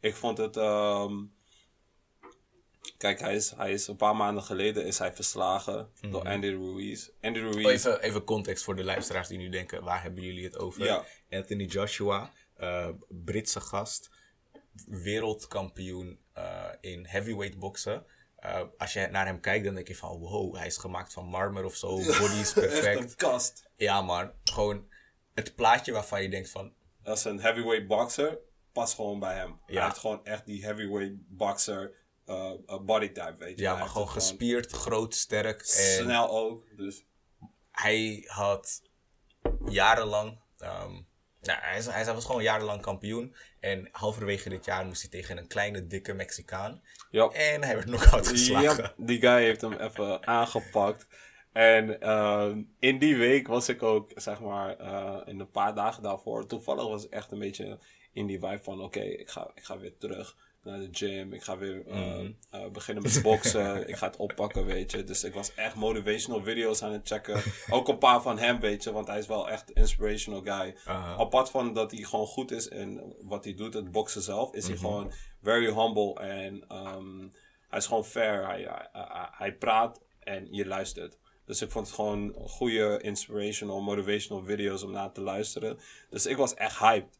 [0.00, 0.56] Ik vond het.
[0.56, 1.24] ehm,
[2.96, 7.08] kijk, hij is, hij is een paar maanden geleden is hij verslagen door Andy Ruiz.
[7.20, 7.64] Andy Ruiz.
[7.64, 10.84] Oh, even, even context voor de luisteraars die nu denken, waar hebben jullie het over?
[10.84, 11.04] Ja.
[11.30, 14.10] Anthony Joshua, eh, Britse gast,
[14.86, 18.04] wereldkampioen eh, in heavyweight boksen.
[18.36, 21.26] Eh, als je naar hem kijkt, dan denk je van, wow, hij is gemaakt van
[21.26, 23.14] marmer of zo, body is Echt een perfect.
[23.14, 23.68] kast.
[23.76, 24.88] Ja man, gewoon
[25.34, 26.72] het plaatje waarvan je denkt van,
[27.02, 28.38] Dat is een heavyweight boxer.
[28.72, 29.60] Past gewoon bij hem.
[29.66, 29.74] Ja.
[29.74, 31.92] Hij heeft gewoon echt die heavyweight boxer
[32.30, 33.62] uh, body type, weet je.
[33.64, 35.60] ja, maar gewoon gespierd, groot, sterk.
[35.60, 35.66] En
[36.04, 36.64] Snel ook.
[36.76, 37.04] Dus
[37.70, 38.82] hij had
[39.64, 40.38] jarenlang.
[40.58, 40.92] ehm,
[41.42, 43.34] nou, hij, hij was gewoon jarenlang kampioen.
[43.60, 46.82] En halverwege dit jaar moest hij tegen een kleine, dikke Mexicaan.
[47.10, 47.28] ja.
[47.28, 48.92] En hij werd knock-out geslagen.
[48.96, 51.06] Die guy heeft hem even aangepakt.
[51.52, 56.02] En ehm, in die week was ik ook, zeg maar, eh, in een paar dagen
[56.02, 56.46] daarvoor.
[56.46, 57.78] Toevallig was ik echt een beetje
[58.12, 61.32] in die vibe van: oké, ik, ga, ik ga weer terug naar de gym.
[61.32, 63.88] Ik ga weer eh, eh, beginnen met boksen.
[63.88, 65.04] ik ga het oppakken, weet je.
[65.04, 67.42] Dus ik was echt motivational video's aan het checken.
[67.70, 70.76] ook een paar van hem, weet je, want hij is wel echt inspirational guy.
[71.18, 74.66] Apart van dat hij gewoon goed is in wat hij doet, het boksen zelf, is
[74.66, 75.12] hij gewoon
[75.42, 77.28] very humble en ehm,
[77.68, 78.46] hij is gewoon fair.
[78.46, 78.62] Hij,
[78.92, 81.18] hij, hij praat en je luistert.
[81.50, 85.78] Dus ik vond het gewoon goede inspirational, motivational video's om naar te luisteren.
[86.10, 87.18] Dus ik was echt hyped.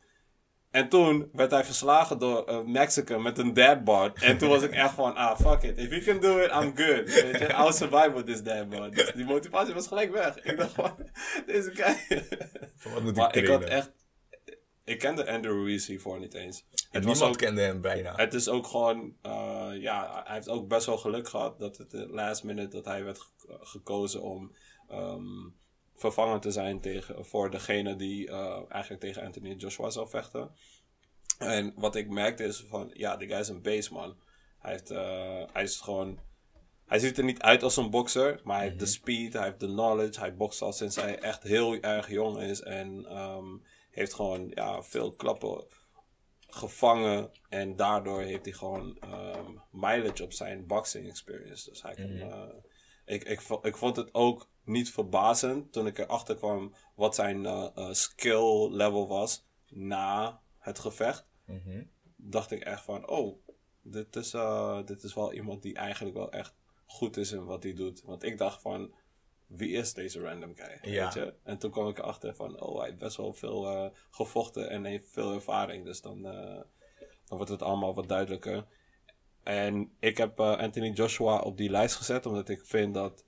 [0.71, 4.23] En toen werd hij verslagen door een Mexican met een deadboard.
[4.23, 5.79] En toen was ik echt van, ah, fuck it.
[5.79, 7.23] If you can do it, I'm good.
[7.23, 8.95] Weet je, I'll survive with this deadboard.
[8.95, 10.37] Dus die motivatie was gelijk weg.
[10.41, 10.97] Ik dacht van,
[11.47, 12.23] deze guy...
[12.77, 13.91] Van, wat moet Maar ik had echt...
[14.85, 16.65] Ik kende Andrew Ruiz hiervoor niet eens.
[16.71, 18.13] Het, was Niemand ook, kende hem bijna.
[18.17, 19.15] het is ook gewoon...
[19.23, 22.85] eh, ja, hij heeft ook best wel geluk gehad dat het de last minute dat
[22.85, 24.55] hij werd ge- gekozen om
[24.89, 25.49] ehm
[26.01, 30.51] vervangen te zijn tegen, voor degene die eh, eigenlijk tegen Anthony Joshua zou vechten.
[31.39, 34.17] En wat ik merkte is van, ja, die guy is een beest, man.
[34.59, 36.19] Hij, heeft, eh, hij is gewoon...
[36.87, 39.61] Hij ziet er niet uit als een bokser, maar hij heeft de speed, hij heeft
[39.61, 40.21] de knowledge.
[40.21, 42.61] Hij bokst al sinds hij echt heel erg jong is.
[42.61, 43.57] En ehm,
[43.91, 45.65] heeft gewoon ja, veel klappen
[46.49, 47.31] gevangen.
[47.49, 51.71] En daardoor heeft hij gewoon ehm, mileage op zijn boxing experience.
[51.71, 52.43] Dus hij kan, eh,
[53.11, 57.47] ik, ik, vo- ik vond het ook niet verbazend toen ik erachter kwam wat zijn
[57.47, 61.27] eh, eh, skill level was na het gevecht.
[61.45, 61.83] Mhm.
[62.17, 63.39] Dacht ik echt van, oh,
[63.83, 66.55] dit is, eh, dit is wel iemand die eigenlijk wel echt
[66.87, 68.03] goed is in wat hij doet.
[68.03, 68.95] Want ik dacht van,
[69.47, 70.93] wie is deze random guy?
[70.93, 71.05] Ja.
[71.05, 71.35] Weet je?
[71.43, 75.09] En toen kwam ik erachter van, oh, hij heeft best wel veel gevochten en heeft
[75.09, 75.85] veel ervaring.
[75.85, 78.67] Dus dan, dan wordt het allemaal wat duidelijker.
[79.43, 83.25] En ik heb eh, Anthony Joshua op die lijst gezet, omdat ik vind dat,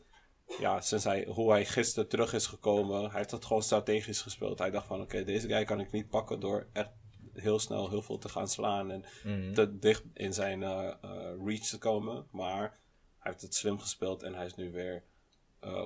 [0.59, 4.59] ja, sinds hij, hoe hij gisteren terug is gekomen, hij heeft het gewoon strategisch gespeeld.
[4.59, 6.91] Hij dacht van, oké, deze guy kan ik niet pakken door echt
[7.33, 9.53] heel snel heel veel te gaan slaan en Mhm.
[9.53, 12.27] te dicht in zijn eh, eh, reach te komen.
[12.31, 12.61] Maar
[13.19, 15.03] hij heeft het slim gespeeld en hij is nu weer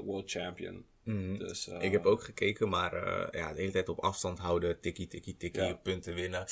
[0.04, 0.84] world champion.
[1.02, 1.38] Mhm.
[1.38, 2.94] Dus, Ik heb ook gekeken, maar
[3.36, 5.74] ja, de hele tijd op afstand houden, tikkie, tikkie, tikkie, Ja.
[5.74, 6.44] punten winnen.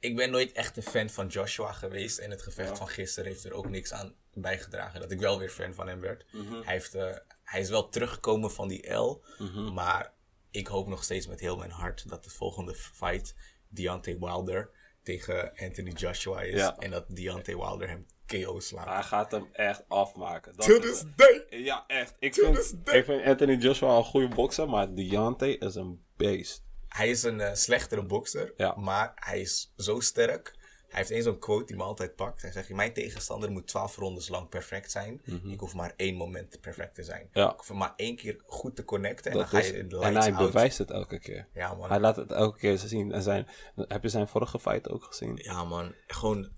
[0.00, 2.18] Ik ben nooit echt een fan van Joshua geweest.
[2.18, 2.76] En het gevecht Ja.
[2.76, 6.00] van gisteren heeft er ook niks aan bijgedragen dat ik wel weer fan van hem
[6.00, 6.24] werd.
[6.32, 6.52] Mhm.
[6.62, 9.72] hij, heeft, eh, hij is wel teruggekomen van die L, Mhm.
[9.72, 10.12] maar
[10.50, 13.34] ik hoop nog steeds met heel mijn hart dat de volgende fight
[13.68, 14.70] Deontay Wilder
[15.02, 16.54] tegen Anthony Joshua is.
[16.60, 16.76] Ja.
[16.76, 18.86] En dat Deontay Wilder hem KO slaat.
[18.88, 20.56] Hij gaat hem echt afmaken.
[20.56, 21.46] Dat To this day!
[21.50, 22.14] Ja, echt.
[22.18, 22.98] Ik To vind, this day.
[22.98, 26.66] ik vind Anthony Joshua een goede bokser, maar Deontay is een beest.
[26.88, 28.74] Hij is een eh, slechtere bokser, Ja.
[28.76, 30.56] maar hij is zo sterk.
[30.88, 32.42] Hij heeft één zo'n quote die me altijd pakt.
[32.42, 35.22] Hij zegt, mijn tegenstander moet 12 rondes lang perfect zijn.
[35.44, 37.28] Ik hoef maar één moment perfect te zijn.
[37.30, 37.38] Mhm.
[37.38, 37.50] Ja.
[37.52, 39.98] Ik hoef maar één keer goed te connecten en Dat dan ga je in de
[39.98, 40.46] en hij out.
[40.52, 41.48] bewijst het elke keer.
[41.54, 43.12] Ja man, Hij laat het elke keer zien.
[43.12, 45.36] En zijn, heb je zijn vorige fight ook gezien?
[45.42, 45.94] ja man.
[46.06, 46.50] Gewoon,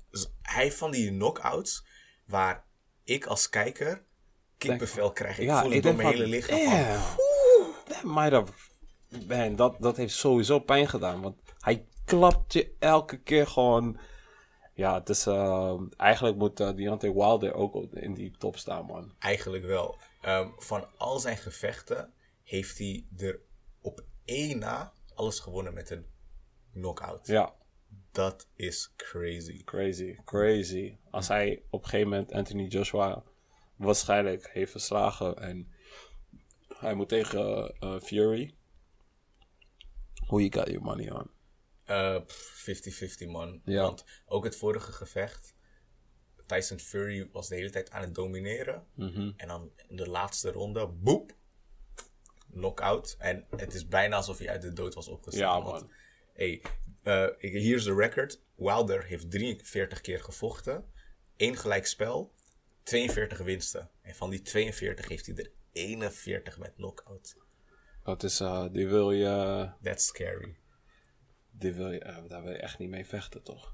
[0.42, 1.86] hij heeft van die knockouts
[2.26, 2.64] waar
[3.04, 4.02] ik als kijker
[4.58, 5.38] kippenvel krijg.
[5.38, 7.02] Ik voel het door mijn van, hele lichaam van, damn,
[7.88, 8.52] that might have...
[9.28, 11.20] Man, dat, dat heeft sowieso pijn gedaan.
[11.20, 13.98] Want hij klapt je elke keer gewoon...
[14.74, 15.26] Ja, het is...
[15.26, 19.14] eh, eigenlijk moet uh, Deontay Wilder ook in die top staan, man.
[19.18, 19.98] Eigenlijk wel.
[20.20, 23.40] Ehm, van al zijn gevechten heeft hij er
[23.80, 26.06] op één na alles gewonnen met een
[26.72, 27.26] knockout.
[27.26, 27.54] Ja,
[28.12, 29.64] Dat is crazy.
[29.64, 30.96] crazy, crazy.
[31.10, 33.22] Als hij op een gegeven moment Anthony Joshua
[33.76, 35.72] waarschijnlijk heeft verslagen en
[36.78, 38.54] hij moet tegen eh, Fury.
[40.30, 41.30] Who you got your money on?
[41.84, 43.60] Eh, pff, 50-50 man.
[43.64, 43.82] Ja.
[43.82, 45.54] Want ook het vorige gevecht,
[46.46, 48.86] Tyson Fury was de hele tijd aan het domineren.
[48.94, 49.32] Mhm.
[49.36, 51.36] En dan in de laatste ronde, boep,
[52.52, 53.16] knockout.
[53.18, 55.58] En het is bijna alsof hij uit de dood was opgestaan.
[55.58, 55.90] Ja, want, man.
[56.32, 56.62] Hey,
[57.02, 58.40] eh, hier is de record.
[58.56, 60.84] Wilder heeft 43 keer gevochten.
[61.36, 62.34] één gelijkspel,
[62.82, 63.90] 42 winsten.
[64.02, 67.36] En van die 42 heeft hij er 41 met knockout.
[68.04, 70.56] Dat is, eh, die wil je, That's scary.
[71.50, 73.72] die wil je, eh, daar wil je echt niet mee vechten, toch?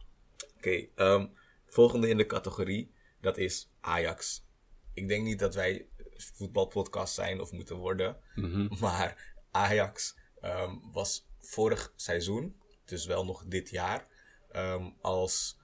[0.57, 1.27] Oké, ehm,
[1.67, 4.45] volgende in de categorie, dat is Ajax.
[4.93, 8.17] Ik denk niet dat wij voetbalpodcast zijn of moeten worden.
[8.81, 14.07] Maar Ajax ehm, was vorig seizoen, dus wel nog dit jaar,
[14.51, 15.59] ehm, als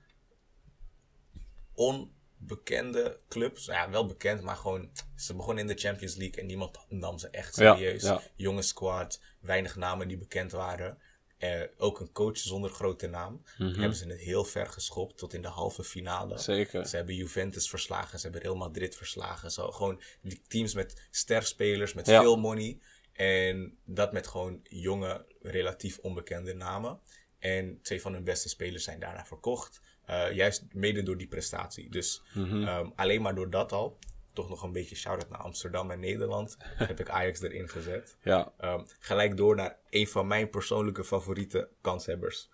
[2.47, 6.79] onbekende club, ja wel bekend, maar gewoon ze begonnen in de Champions League en niemand
[6.89, 8.03] nam ze echt serieus.
[8.03, 8.23] ja.
[8.37, 10.99] Jonge squad, weinig namen die bekend waren.
[11.39, 13.43] Eh, ook een coach zonder grote naam.
[13.57, 16.39] Hebben ze het heel ver geschopt tot in de halve finale.
[16.39, 16.87] Zeker.
[16.87, 19.51] Ze hebben Juventus verslagen, ze hebben Real Madrid verslagen.
[19.51, 22.21] Zo, gewoon die teams met sterspelers, met Ja.
[22.21, 22.79] veel money.
[23.13, 27.01] En dat met gewoon jonge, relatief onbekende namen.
[27.39, 29.81] En twee van hun beste spelers zijn daarna verkocht.
[30.05, 31.91] Eh, juist mede door die prestatie.
[31.91, 32.63] Dus Mhm.
[32.67, 33.99] ehm, alleen maar door dat al,
[34.33, 38.17] toch nog een beetje shout-out naar Amsterdam en Nederland, heb ik Ajax erin gezet.
[38.23, 42.49] Ja, Ehm, gelijk door naar een van mijn persoonlijke favoriete kanshebbers.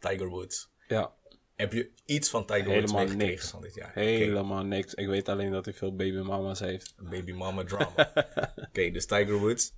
[0.00, 0.70] Tiger Woods.
[0.88, 1.14] ja.
[1.54, 3.50] Heb je iets van Tiger Woods meegekregen niks.
[3.50, 3.92] van dit jaar?
[3.94, 4.94] Helemaal niks.
[4.94, 6.94] Ik weet alleen dat hij veel babymama's heeft.
[6.98, 8.12] Baby mama drama.
[8.68, 9.72] Oké, dus Tiger Woods.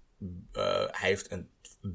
[0.52, 1.50] eh, hij heeft een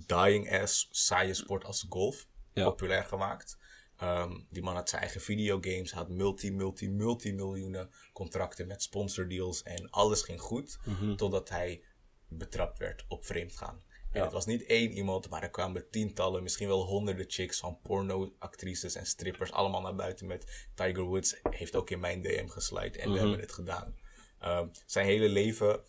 [0.08, 2.64] dying ass saaie sport als golf Ja.
[2.64, 3.58] populair gemaakt.
[4.02, 9.64] Ehm, die man had zijn eigen videogames, had multi, multi, multi miljoenen contracten met sponsordeals
[9.64, 10.80] en alles ging goed.
[10.86, 11.16] Mhm.
[11.16, 11.84] Totdat hij
[12.28, 13.84] betrapt werd op vreemdgaan.
[14.12, 14.24] En Ja.
[14.24, 18.96] het was niet één iemand, maar er kwamen tientallen, misschien wel honderden chicks van porno-actrices
[18.96, 21.40] en strippers allemaal naar buiten met Tiger Woods.
[21.50, 23.96] Heeft ook in mijn DM geslide en we hebben het gedaan.
[24.40, 25.84] Ehm, zijn hele leven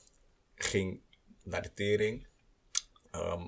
[0.55, 1.01] ging
[1.43, 2.27] naar de tering.
[3.11, 3.47] Ehm,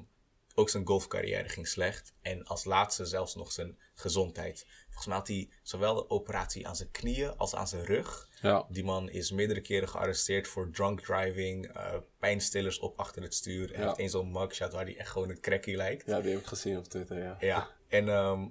[0.55, 2.15] ook zijn golfcarrière ging slecht.
[2.23, 4.67] En als laatste zelfs nog zijn gezondheid.
[4.85, 8.29] Volgens mij had hij zowel een operatie aan zijn knieën als aan zijn rug.
[8.41, 13.35] Ja, Die man is meerdere keren gearresteerd voor drunk driving, eh, pijnstillers op achter het
[13.35, 13.73] stuur.
[13.73, 13.87] En Ja.
[13.87, 16.07] heeft één zo'n mugshot waar hij echt gewoon een crackie lijkt.
[16.07, 17.37] ja die heb ik gezien op Twitter, ja.
[17.41, 18.47] Ja, en ehm,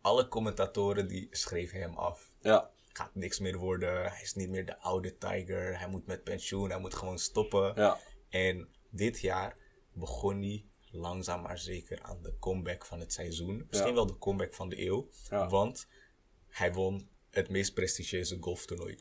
[0.00, 2.32] alle commentatoren die schreven hem af.
[2.40, 6.24] Ja, Gaat niks meer worden, hij is niet meer de oude Tiger, hij moet met
[6.24, 7.72] pensioen, hij moet gewoon stoppen.
[7.76, 7.98] ja.
[8.28, 9.56] En dit jaar
[9.92, 13.64] begon hij langzaam maar zeker aan de comeback van het seizoen.
[13.68, 13.94] Misschien Ja.
[13.94, 15.08] wel de comeback van de eeuw.
[15.30, 15.48] Ja.
[15.48, 15.86] Want
[16.48, 18.98] hij won het meest prestigieuze golftoernooi.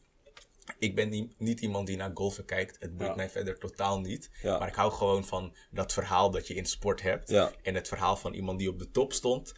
[0.79, 2.79] Ik ben niet, niet iemand die naar golfen kijkt.
[2.79, 3.15] Het boeit Ja.
[3.15, 4.29] mij verder totaal niet.
[4.43, 7.29] Maar ik hou gewoon van dat verhaal dat je in sport hebt.
[7.61, 9.53] En het verhaal van iemand die op de top stond.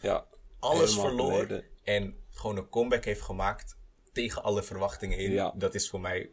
[0.58, 1.62] Alles verloor.
[1.82, 3.76] En gewoon een comeback heeft gemaakt.
[4.12, 5.52] Tegen alle verwachtingen in.
[5.54, 6.30] Dat is voor mij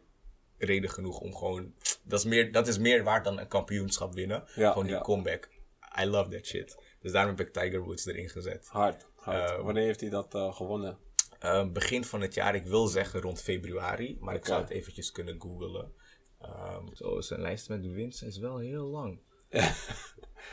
[0.56, 1.74] reden genoeg om gewoon...
[2.02, 4.42] Dat is meer, dat is meer waard dan een kampioenschap winnen.
[4.46, 5.48] Gewoon die comeback.
[5.98, 6.82] I love that shit.
[7.00, 8.68] Dus daarom heb ik Tiger Woods erin gezet.
[8.68, 9.50] hard, hard.
[9.50, 10.98] Ehm, Wanneer heeft hij dat eh, gewonnen?
[11.44, 15.12] Uh, begin van het jaar, ik wil zeggen rond februari, maar ik zou het eventjes
[15.12, 15.92] kunnen googlen.
[16.42, 19.20] Um, zo, zijn lijst met winst is wel heel lang.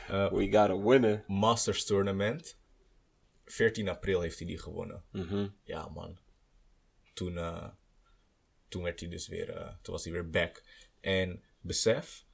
[0.08, 1.24] We got a winner.
[1.28, 2.58] Masters Tournament,
[3.46, 5.04] 14 april heeft hij die gewonnen.
[5.12, 5.48] Mhm.
[5.64, 6.18] Ja, man.
[7.14, 7.68] Toen, eh,
[8.68, 10.64] toen werd hij dus weer, eh, toen was hij weer back.
[11.00, 12.26] En besef,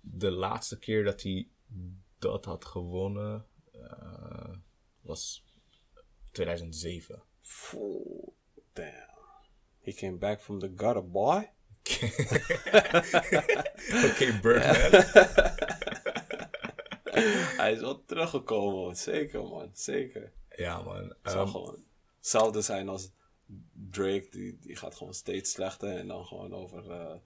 [0.00, 1.48] de laatste keer dat hij
[2.18, 4.56] dat had gewonnen eh,
[5.00, 5.44] was
[6.32, 7.22] 2007.
[7.38, 8.28] Phew,
[8.72, 9.14] damn.
[9.80, 11.50] He came back from the gutter, boy.
[14.10, 15.04] Oké, Birdman.
[17.56, 18.96] Hij is wel teruggekomen, man.
[18.96, 20.32] zeker man, zeker.
[20.56, 21.08] Ja, man.
[21.22, 21.84] Het zal Ehm, gewoon
[22.16, 23.10] hetzelfde zijn als
[23.90, 27.16] Drake, die, die gaat gewoon steeds slechter en dan gewoon over eh,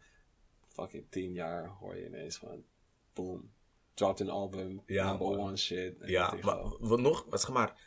[0.68, 2.64] fucking tien jaar hoor je ineens van
[3.12, 3.52] boom,
[4.00, 5.38] dropped een album, Ja, number man.
[5.38, 5.98] one shit.
[6.00, 7.80] En ja, maar wat nog, wat zeg maar,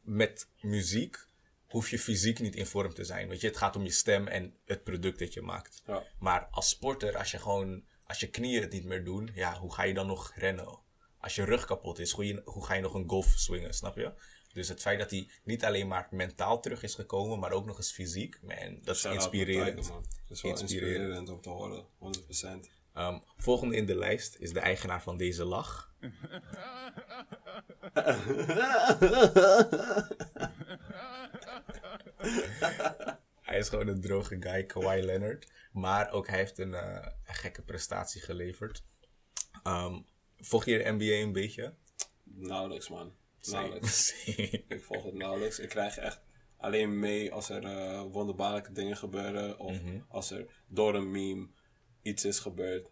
[0.00, 1.26] met muziek
[1.66, 3.28] hoef je fysiek niet in vorm te zijn.
[3.28, 5.82] Weet je, het gaat om je stem en het product dat je maakt.
[5.86, 6.02] Ja.
[6.18, 9.72] Maar als sporter, als je gewoon, als je knieën het niet meer doen, ja, hoe
[9.74, 10.78] ga je dan nog rennen?
[11.18, 13.96] Als je rug kapot is, hoe, je, hoe ga je nog een golf swingen, snap
[13.96, 14.12] je?
[14.52, 17.76] Dus het feit dat hij niet alleen maar mentaal terug is gekomen, maar ook nog
[17.76, 19.64] eens fysiek, man, dat is Shout inspirerend.
[19.74, 20.02] naar Tiger, man.
[20.28, 20.92] Dat is wel Inspirerend.
[20.92, 22.70] inspirerend om te horen, 100%.
[22.94, 25.88] Ehm, volgende in de lijst is de eigenaar van deze lach.
[33.40, 35.46] hij is gewoon een droge guy, Kawhi Leonard.
[35.72, 38.82] Maar ook hij heeft een, eh, een gekke prestatie geleverd.
[39.62, 40.00] Ehm,
[40.38, 41.74] volg je de NBA een beetje?
[42.24, 43.12] Nauwelijks, man.
[43.50, 44.24] Nauwelijks.
[44.68, 45.58] ik volg het nauwelijks.
[45.58, 46.20] Ik krijg echt
[46.56, 49.58] alleen mee als er eh, wonderbaarlijke dingen gebeuren.
[49.58, 50.00] Of Mhm.
[50.08, 51.48] als er door een meme
[52.02, 52.90] iets is gebeurd.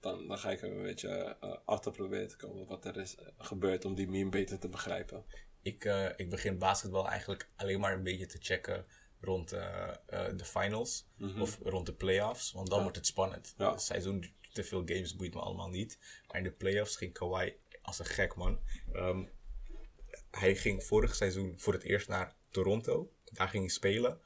[0.00, 3.14] Dan, dan ga ik er een beetje eh, achter proberen te komen wat er is
[3.14, 5.24] eh, gebeurd om die meme beter te begrijpen.
[5.62, 8.86] Ik, eh, ik begin basketbal eigenlijk alleen maar een beetje te checken
[9.20, 11.06] rond de finals
[11.38, 13.54] of rond de playoffs, want dan wordt het spannend.
[13.58, 13.70] Ja.
[13.70, 15.98] Het seizoen, te veel games boeit me allemaal niet.
[16.26, 18.60] Maar in de playoffs ging Kawhi als een gek man.
[18.92, 19.24] Ehm,
[20.30, 23.12] hij ging vorig seizoen voor het eerst naar Toronto.
[23.24, 24.20] Daar ging hij spelen.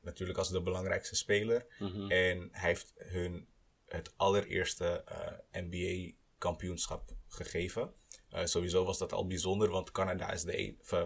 [0.00, 1.66] Natuurlijk als de belangrijkste speler.
[2.08, 3.48] En hij heeft hun
[3.92, 7.92] het allereerste eh, NBA-kampioenschap gegeven.
[8.28, 11.04] Eh, sowieso was dat al bijzonder, want Canada is de een, of, eh,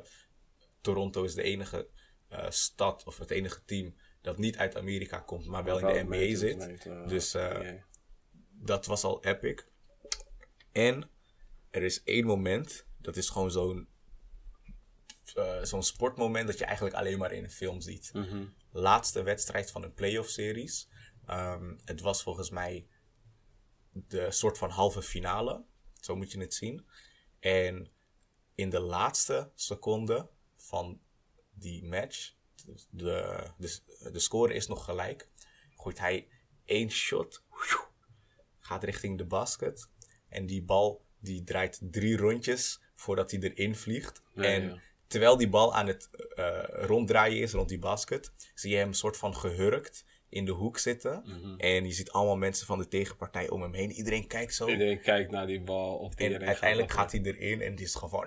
[0.80, 1.88] Toronto is de enige
[2.48, 6.36] stad of het enige team dat niet uit Amerika komt, maar wel in de NBA
[6.36, 6.88] zit.
[7.08, 7.36] Dus
[8.50, 9.66] dat was al epic.
[10.72, 11.10] En
[11.70, 13.88] er is één moment, dat is gewoon zo'n
[15.62, 18.12] zo'n sportmoment dat je eigenlijk alleen maar in een film ziet.
[18.70, 20.88] Laatste wedstrijd van een playoff series.
[21.26, 22.86] Ehm, het was volgens mij
[23.92, 25.64] de soort van halve finale.
[26.00, 26.86] Zo moet je het zien.
[27.40, 27.88] En
[28.54, 31.00] in de laatste seconde van
[31.50, 32.34] die match,
[32.90, 33.80] de, de,
[34.12, 35.28] de score is nog gelijk,
[35.76, 36.28] gooit hij
[36.64, 37.44] één shot,
[38.60, 39.88] gaat richting de basket.
[40.28, 44.22] En die bal die draait drie rondjes voordat hij erin vliegt.
[44.34, 44.80] Ja, en ja.
[45.06, 48.94] terwijl die bal aan het eh, ronddraaien is rond die basket, zie je hem een
[48.94, 51.22] soort van gehurkt in de hoek zitten.
[51.24, 51.54] Mhm.
[51.56, 53.90] En je ziet allemaal mensen van de tegenpartij om hem heen.
[53.90, 54.68] Iedereen kijkt zo.
[54.68, 57.00] Iedereen kijkt naar die bal of die En uiteindelijk gaat.
[57.00, 58.26] gaat hij erin en die is gewoon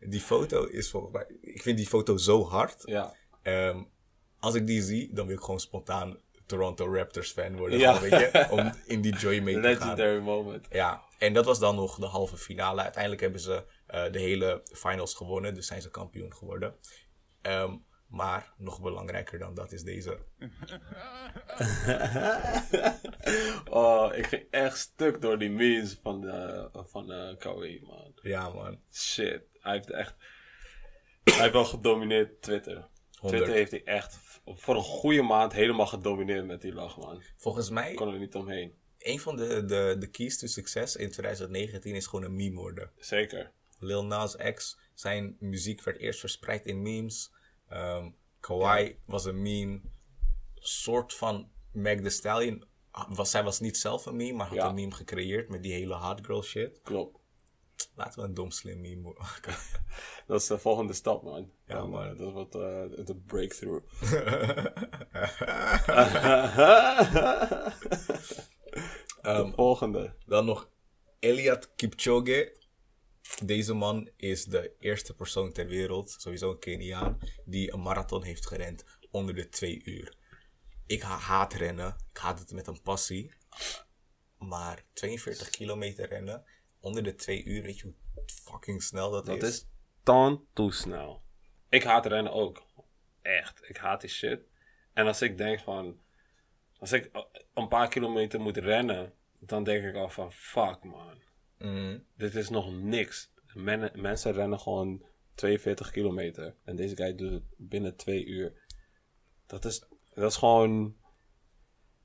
[0.12, 1.26] die foto is volgens mij...
[1.40, 2.82] Ik vind die foto zo hard.
[2.84, 3.14] Ja.
[3.42, 3.82] Ehm,
[4.40, 7.78] als ik die zie, dan wil ik gewoon spontaan Toronto Raptors fan worden.
[7.78, 7.94] Ja.
[7.94, 9.70] Gewoon, weet je, om in die joy mee te gaan.
[9.70, 10.66] Legendary moment.
[10.70, 12.82] Ja, en dat was dan nog de halve finale.
[12.82, 16.74] Uiteindelijk hebben ze eh, de hele finals gewonnen, dus zijn ze kampioen geworden.
[17.42, 17.76] Ehm,
[18.14, 20.18] maar nog belangrijker dan dat is deze.
[23.70, 28.12] Oh, ik ging echt stuk door die memes van, eh van eh Kawhi, man.
[28.22, 28.80] Ja, man.
[28.92, 29.42] Shit.
[29.60, 30.14] Hij heeft echt...
[31.24, 32.74] hij heeft wel gedomineerd Twitter.
[32.74, 32.88] 100.
[33.42, 37.22] Twitter heeft hij echt voor een goede maand helemaal gedomineerd met die lach, man.
[37.36, 38.74] Volgens mij, Ik kon er niet omheen.
[38.98, 42.90] een van de, de, de keys to succes in 2019 is gewoon een meme worden.
[42.96, 43.52] Zeker.
[43.78, 47.33] Lil Nas X, zijn muziek werd eerst verspreid in memes.
[47.74, 48.10] Ehm
[48.40, 49.80] Kawhi was een meme.
[50.54, 52.64] Soort van Meg Thee Stallion.
[52.90, 55.72] ah, Was, zij was niet zelf een meme, maar had een meme gecreëerd met die
[55.72, 56.80] hele hot girl shit.
[56.82, 57.18] Klopt.
[57.94, 59.54] Laten we een dom slim meme maken.
[60.26, 61.50] Dat is de volgende stap, man.
[61.66, 62.10] Ja, Dan, man.
[62.10, 63.84] eh, dat wordt eh, de breakthrough.
[69.22, 70.14] de volgende.
[70.26, 70.68] Dan nog
[71.18, 72.56] Eliad Kipchoge.
[73.44, 78.46] Deze man is de eerste persoon ter wereld, sowieso een Keniaan, die een marathon heeft
[78.46, 80.16] gerend onder de twee uur.
[80.86, 81.96] Ik ha- haat rennen.
[82.12, 83.32] Ik haat het met een passie.
[84.38, 86.44] Maar 42 kilometer rennen
[86.80, 87.94] onder de twee uur, weet je hoe
[88.26, 89.48] fucking snel dat, Dat is?
[89.48, 89.66] is
[90.02, 91.22] dan toe snel.
[91.68, 92.62] Ik haat rennen ook.
[93.22, 93.68] Echt.
[93.68, 94.40] Ik haat die shit.
[94.92, 96.00] En als ik denk van...
[96.78, 97.10] Als ik
[97.54, 99.12] een paar kilometer moet rennen...
[99.38, 100.32] Dan denk ik al van...
[100.32, 101.22] Fuck man.
[101.58, 101.98] Mhm.
[102.16, 103.32] Dit is nog niks.
[103.54, 106.56] Men- mensen rennen gewoon 42 kilometer.
[106.64, 108.62] En deze guy doet het binnen twee uur.
[109.46, 110.96] Dat is, dat is gewoon...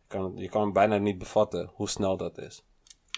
[0.02, 2.64] Je kan, je kan bijna niet bevatten hoe snel dat is.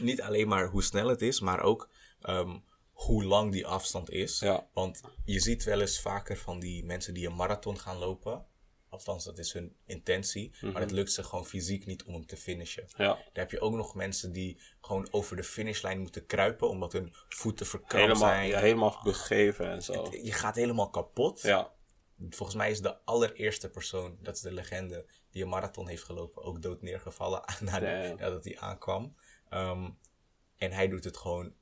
[0.02, 1.90] Niet alleen maar hoe snel het is, maar ook
[2.22, 2.60] ehm,
[2.92, 4.40] hoe lang die afstand is.
[4.40, 4.68] Ja.
[4.74, 8.46] Want je ziet wel eens vaker van die mensen die een marathon gaan lopen.
[8.92, 10.54] Althans, dat is hun intentie.
[10.62, 12.88] Maar het lukt ze gewoon fysiek niet om hem te finishen.
[12.98, 13.08] Ja.
[13.08, 16.70] Dan heb je ook nog mensen die gewoon over de finishlijn moeten kruipen.
[16.70, 18.48] Omdat hun voeten verkrampt Helemaal, zijn.
[18.48, 20.08] ja, helemaal begeven en zo.
[20.12, 21.42] Je gaat helemaal kapot.
[21.42, 21.74] Ja.
[22.30, 26.44] Volgens mij is de allereerste persoon, dat is de legende, die een marathon heeft gelopen,
[26.44, 27.44] ook dood neergevallen
[28.18, 29.16] nadat hij aankwam.
[29.50, 29.90] Ehm,
[30.58, 31.54] en hij doet het gewoon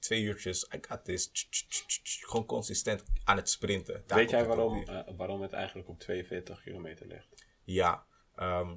[0.00, 1.30] twee uurtjes, I got this,
[2.02, 4.02] gewoon consistent aan het sprinten.
[4.06, 7.46] Daar Weet jij waarom, eh, waarom het eigenlijk op 42 kilometer ligt?
[7.64, 8.74] Ja, ehm,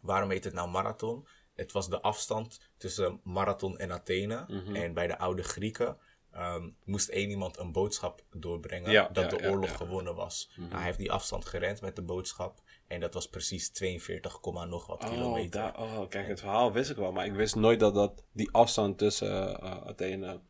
[0.00, 1.26] waarom heet het nou marathon?
[1.54, 4.46] Het was de afstand tussen marathon en Athene.
[4.72, 5.98] En bij de oude Grieken
[6.30, 9.74] ehm, moest één iemand een boodschap doorbrengen Ja, dat ja, de oorlog ja.
[9.74, 9.84] Mhm.
[9.84, 10.50] gewonnen was.
[10.56, 14.64] Nou, hij heeft die afstand gerend met de boodschap en dat was precies 42, komma
[14.64, 15.60] nog wat Oh, kilometer.
[15.60, 18.50] daar- oh, kijk, het verhaal wist ik wel, maar ik wist nooit dat, dat die
[18.52, 20.40] afstand tussen eh, Athene,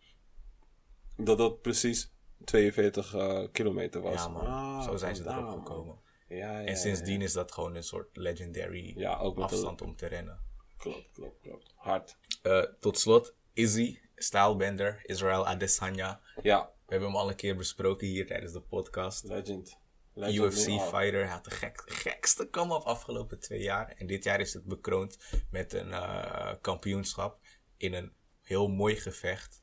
[1.16, 2.12] dat dat precies
[2.44, 4.14] 42 eh, kilometer was.
[4.14, 5.52] Ja man, Ah, zo zijn ze erop man.
[5.58, 5.98] gekomen.
[6.28, 7.24] Ja, ja, En sindsdien ja.
[7.24, 10.38] is dat gewoon een soort legendary de- afstand om te rennen.
[10.76, 11.72] Klopt, klopt, klopt.
[11.76, 12.16] Hard.
[12.42, 16.20] Eh, tot slot, Izzy, stylebender, Israel Adesanya.
[16.42, 19.24] Ja, We hebben hem al een keer besproken hier tijdens de podcast.
[19.24, 19.78] legend.
[20.16, 20.88] Legend UFC nu al.
[20.88, 21.20] fighter.
[21.22, 23.94] Hij had de gek, gekste come-up afgelopen twee jaar.
[23.98, 25.18] En dit jaar is het bekroond
[25.50, 27.38] met een eh, kampioenschap
[27.76, 29.62] in een heel mooi gevecht.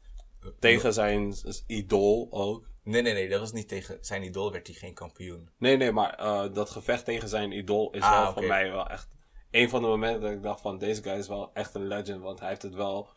[0.60, 1.36] Tegen zijn
[1.68, 2.72] idool ook.
[2.84, 5.50] Nee, nee, nee, dat was niet tegen zijn idool, werd hij geen kampioen.
[5.58, 8.88] Nee, nee, maar eh, dat gevecht tegen zijn idool is Ah, wel voor mij wel
[8.88, 9.08] echt
[9.52, 12.22] een van de momenten dat ik dacht van deze guy is wel echt een legend.
[12.22, 13.10] Want hij heeft het wel.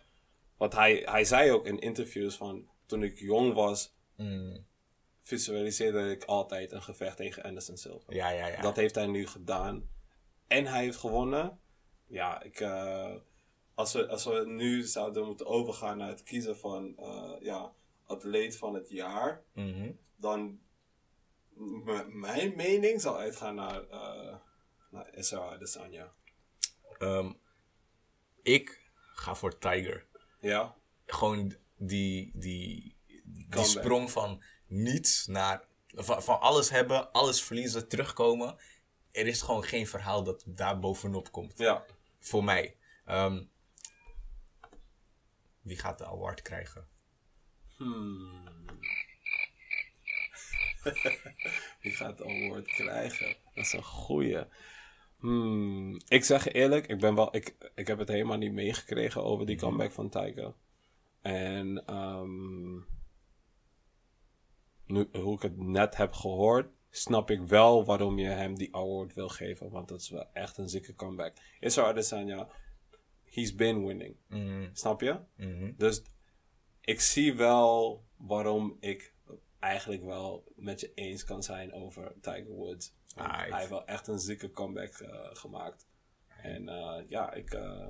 [0.57, 4.67] Want hij, hij zei ook in interviews van toen ik jong was, Mm,
[5.27, 8.13] visualiseerde ik altijd een gevecht tegen Anderson Silva.
[8.15, 8.61] ja, ja, ja.
[8.61, 9.89] Dat heeft hij nu gedaan.
[10.47, 11.61] En hij heeft gewonnen.
[12.07, 13.15] Ja, ik, eh,
[13.75, 17.73] als, we, als we nu zouden moeten overgaan naar het kiezen van eh, ja,
[18.05, 19.91] atleet van het jaar, Mhm.
[20.17, 20.61] dan
[22.09, 24.37] mijn mening zal uitgaan naar, eh
[24.91, 26.13] naar Israel Adesanya.
[26.99, 27.33] Ehm,
[28.43, 30.07] ik ga voor Tiger.
[30.41, 30.77] Ja?
[31.07, 35.65] Gewoon die, die, die sprong van niets naar.
[35.95, 38.57] Van, van alles hebben, alles verliezen, terugkomen.
[39.13, 41.59] Er is gewoon geen verhaal dat daar bovenop komt.
[41.59, 41.85] Ja.
[42.19, 42.77] Voor mij.
[43.05, 43.43] Ehm,
[45.63, 46.89] wie gaat de award krijgen?
[47.77, 48.45] Hmm.
[51.83, 53.37] Wie gaat het award krijgen?
[53.55, 54.45] Dat is een goeie.
[55.19, 56.01] Hmm.
[56.09, 59.57] Ik zeg eerlijk, ik, ben wel, ik, ik heb het helemaal niet meegekregen over die
[59.57, 60.55] comeback van Tiger.
[61.23, 62.77] En ehm,
[64.87, 69.15] nu, hoe ik het net heb gehoord, snap ik wel waarom je hem die award
[69.15, 69.71] wil geven.
[69.71, 71.37] Want dat is wel echt een zieke comeback.
[71.61, 72.49] Israel Adesanya,
[73.25, 74.17] he's been winning.
[74.29, 75.19] Mm, Snap je?
[75.37, 75.73] mhm.
[75.77, 76.03] Dus
[76.81, 79.15] ik zie wel waarom ik
[79.59, 82.95] eigenlijk wel met je eens kan zijn over Tiger Woods.
[83.15, 85.87] Hij heeft wel echt een zieke comeback eh, gemaakt.
[86.43, 87.87] En eh, ja, ik, eh,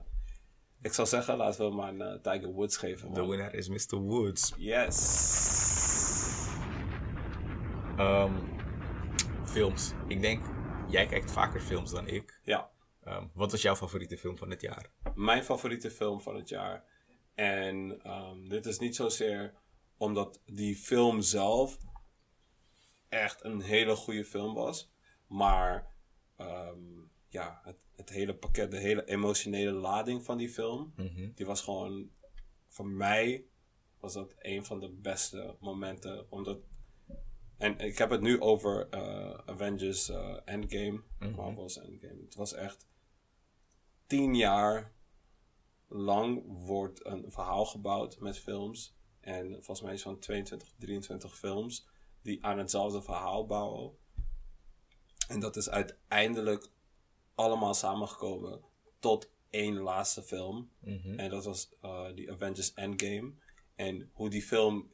[0.82, 3.12] ik zou zeggen, laten we maar een Tiger Woods geven.
[3.14, 3.96] De winnaar is Mr.
[3.98, 4.52] Woods.
[4.56, 5.75] Yes.
[7.96, 8.34] Ehm,
[9.44, 9.92] films.
[10.08, 10.44] Ik denk,
[10.88, 12.40] jij kijkt vaker films dan ik.
[12.42, 12.70] Ja,
[13.04, 14.90] Ehm, wat was jouw favoriete film van het jaar?
[15.14, 16.84] mijn favoriete film van het jaar.
[17.34, 19.54] En ehm, dit is niet zozeer
[19.96, 21.78] omdat die film zelf
[23.08, 24.90] echt een hele goede film was.
[25.26, 25.86] Maar
[27.28, 30.92] ja, het, het hele pakket, de hele emotionele lading van die film.
[30.96, 31.30] Mhm.
[31.34, 32.10] Die was gewoon,
[32.68, 33.44] voor mij
[34.00, 36.26] was dat een van de beste momenten.
[36.30, 36.58] Omdat,
[37.58, 41.02] en ik heb het nu over eh, Avengers eh, Endgame.
[41.36, 42.22] Marvel's Endgame.
[42.24, 42.86] Het was echt
[44.06, 44.92] tien jaar
[45.88, 48.94] lang wordt een verhaal gebouwd met films.
[49.20, 51.86] En volgens mij is van 22, 23 films
[52.22, 53.92] die aan hetzelfde verhaal bouwen.
[55.28, 56.70] En dat is uiteindelijk
[57.34, 58.60] allemaal samengekomen
[58.98, 60.70] tot één laatste film.
[60.78, 61.18] Mhm.
[61.18, 63.32] En dat was eh die Avengers Endgame.
[63.74, 64.90] En hoe die film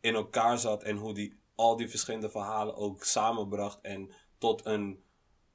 [0.00, 5.02] in elkaar zat en hoe die al die verschillende verhalen ook samenbracht en tot een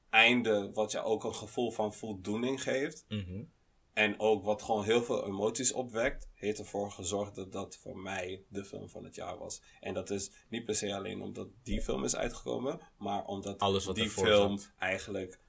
[0.10, 3.06] einde wat je ook een gevoel van voldoening geeft.
[3.08, 3.44] Mhm.
[3.94, 8.44] En ook wat gewoon heel veel emoties opwekt, heeft ervoor gezorgd dat dat voor mij
[8.50, 9.62] de film van het jaar was.
[9.80, 13.86] En dat is niet per se alleen omdat die film is uitgekomen, maar omdat Alles
[13.86, 14.72] wat die film zat.
[14.78, 15.39] eigenlijk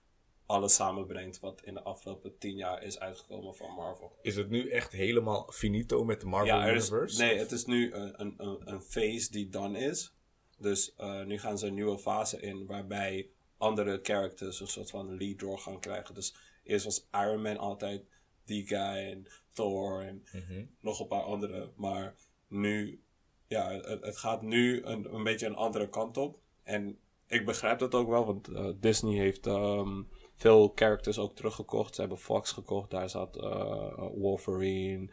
[0.47, 4.19] alles samenbrengt wat in de afgelopen tien jaar is uitgekomen van Marvel.
[4.23, 7.23] Is het nu echt helemaal finito met de Marvel Ja, er is, Universe?
[7.23, 10.15] nee, het is nu een, een, een, een phase die done is.
[10.59, 15.17] Dus eh, nu gaan ze een nieuwe fase in waarbij andere characters een soort van
[15.17, 16.15] lead role gaan krijgen.
[16.15, 18.03] Dus eerst was Iron Man altijd
[18.45, 20.65] die guy en Thor en Mhm.
[20.81, 21.71] nog een paar andere.
[21.77, 22.15] Maar
[22.49, 23.03] nu,
[23.47, 26.39] ja, het, het gaat nu een, een beetje een andere kant op.
[26.63, 30.03] En ik begrijp dat ook wel, want eh, Disney heeft ehm,
[30.35, 31.95] veel characters ook teruggekocht.
[31.95, 35.11] Ze hebben Fox gekocht, daar zat eh, Wolverine,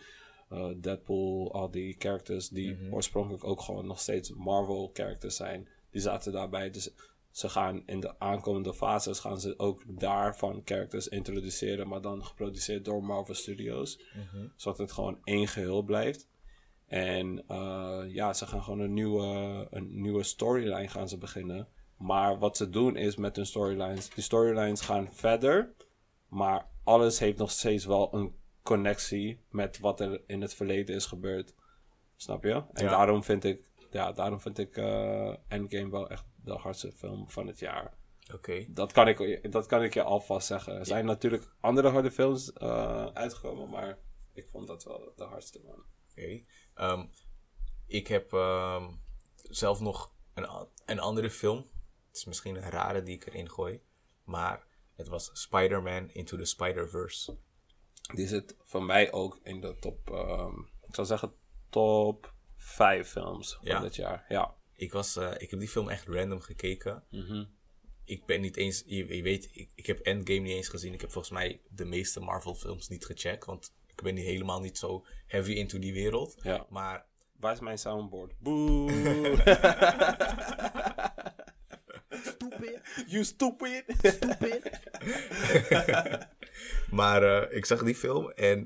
[0.52, 5.68] eh, Deadpool, al die characters die oorspronkelijk ook gewoon nog steeds Marvel characters zijn.
[5.90, 6.94] Die zaten daarbij, dus
[7.32, 12.86] ze gaan in de aankomende fases gaan ze ook daarvan characters introduceren, maar dan geproduceerd
[12.86, 14.00] door Marvel Studios.
[14.56, 16.30] Zodat het gewoon één geheel blijft.
[16.88, 21.68] En eh, ja, ze gaan gewoon een nieuwe, een nieuwe storyline gaan ze beginnen.
[21.98, 25.74] Maar wat ze doen is met hun storylines, die storylines gaan verder.
[26.28, 31.06] Maar alles heeft nog steeds wel een connectie met wat er in het verleden is
[31.06, 31.56] gebeurd.
[32.16, 32.54] Snap je?
[32.74, 32.90] En Ja.
[32.90, 37.48] daarom vind ik, ja, daarom vind ik eh, Endgame wel echt de hardste film van
[37.48, 37.94] het jaar.
[38.34, 38.66] Oké.
[38.70, 40.76] Dat kan ik, dat kan ik je alvast zeggen.
[40.80, 43.98] Er zijn natuurlijk andere harde films eh, uitgekomen, maar
[44.34, 45.84] ik vond dat wel de hardste, man.
[46.12, 46.44] Oké.
[46.74, 47.06] Ehm,
[47.88, 48.92] ik heb ehm,
[49.36, 51.58] zelf nog een, een andere film.
[52.08, 53.82] Het is misschien een rare die ik erin gooi.
[54.24, 57.38] Maar het was Spider-Man Into the Spider-Verse.
[58.14, 61.34] Die zit voor mij ook in de top, ehm, ik zou zeggen
[61.70, 63.80] top 5 films van Ja.
[63.80, 64.26] dit jaar.
[64.28, 64.56] Ja.
[64.76, 67.04] Ik, was, eh, ik heb die film echt random gekeken.
[67.10, 67.46] Mhm.
[68.06, 70.94] Ik ben niet eens, je, je weet, ik, ik heb Endgame niet eens gezien.
[70.94, 73.46] Ik heb volgens mij de meeste Marvel films niet gecheckt.
[73.46, 76.36] Want ik ben niet, helemaal niet zo heavy into die wereld.
[76.42, 76.66] Ja.
[76.70, 77.06] Maar
[77.40, 78.40] Waar is mijn soundboard?
[78.40, 78.92] Boe!
[82.10, 83.84] Stupid, you stupid!
[84.02, 84.70] stupid.
[86.92, 88.60] Maar eh, ik zag die film en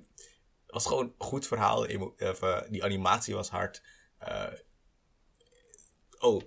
[0.66, 1.86] het was gewoon een goed verhaal.
[1.88, 3.82] Eh, die animatie was hard.
[4.18, 4.52] Eh,
[6.20, 6.42] oh,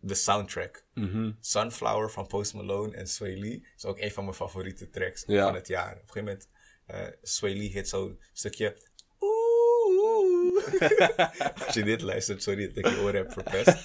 [0.00, 0.84] de soundtrack.
[0.94, 1.32] Mhm.
[1.40, 5.44] Sunflower van Post Malone en Sway Lee is ook een van mijn favoriete tracks Ja.
[5.44, 5.92] van het jaar.
[5.92, 6.48] Op een gegeven moment,
[6.86, 8.76] eh Sway Lee hit zo'n stukje.
[11.66, 13.84] Als je dit luistert, sorry dat ik je oren heb verpest.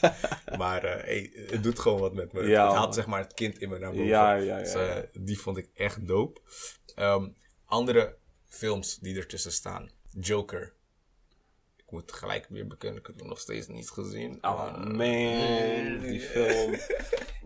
[0.57, 2.43] Maar eh, hey, het doet gewoon wat met me.
[2.43, 2.93] Ja, het haalt man.
[2.93, 4.05] zeg maar het kind in me naar boven.
[4.05, 6.41] Ja, ja, ja, Dus, eh, die vond ik echt dope.
[6.95, 7.27] Ehm,
[7.65, 8.15] andere
[8.49, 9.89] films die ertussen staan.
[10.19, 10.73] Joker.
[11.77, 14.37] Ik moet gelijk weer bekennen, ik heb hem nog steeds niet gezien.
[14.41, 16.75] Oh man, die film.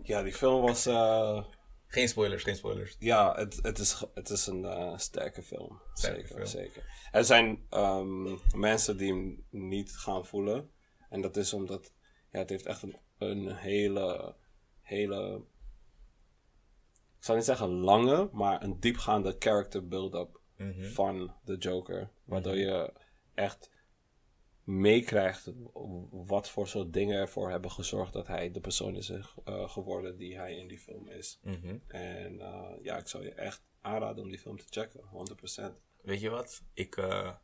[0.02, 0.86] Ja, die film was.
[0.86, 1.44] eh,
[1.88, 2.96] Geen spoilers, geen spoilers.
[2.98, 5.80] ja, het, het, is, het is een eh, sterke film.
[5.94, 6.46] Sterke zeker, film.
[6.46, 7.08] zeker.
[7.12, 10.70] Er zijn ehm, mensen die hem niet gaan voelen.
[11.08, 11.92] En dat is omdat
[12.30, 14.34] ja, het heeft echt een, een hele,
[14.80, 15.44] hele.
[17.18, 20.40] Ik zou niet zeggen lange, maar een diepgaande character build-up
[20.92, 22.10] van de Joker.
[22.24, 22.92] Waardoor je
[23.34, 23.70] echt
[24.68, 25.52] meekrijgt
[26.10, 30.36] wat voor soort dingen ervoor hebben gezorgd dat hij de persoon is eh, geworden die
[30.36, 31.38] hij in die film is.
[31.42, 31.78] Mhm.
[31.86, 35.80] En eh, ja, ik zou je echt aanraden om die film te checken, 100%.
[36.02, 36.62] Weet je wat?
[36.74, 37.34] Ik, eh,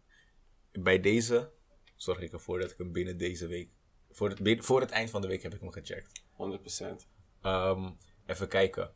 [0.72, 1.52] bij deze
[1.96, 3.70] zorg ik ervoor dat ik hem binnen deze week.
[4.10, 6.22] Voor het, voor het eind van de week heb ik hem gecheckt.
[6.32, 7.08] 100%.
[7.40, 7.90] Ehm,
[8.26, 8.94] even kijken.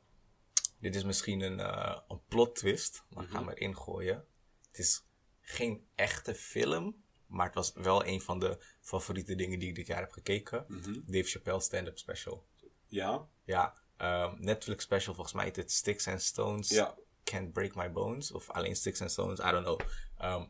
[0.81, 4.25] Dit is misschien een, eh, een plot twist, maar ik ga hem erin gooien.
[4.67, 5.07] Het is
[5.41, 9.87] geen echte film, maar het was wel een van de favoriete dingen die ik dit
[9.87, 10.67] jaar heb gekeken.
[11.07, 12.47] Dave Chappelle stand-up special.
[12.87, 13.27] Ja?
[13.45, 16.69] Ja, ehm, Netflix special, volgens mij heet het Sticks and Stones.
[16.69, 16.95] Ja.
[17.25, 18.33] Can't Break My Bones.
[18.33, 19.81] Of alleen Sticks and Stones, I don't know.
[20.19, 20.45] Ehm,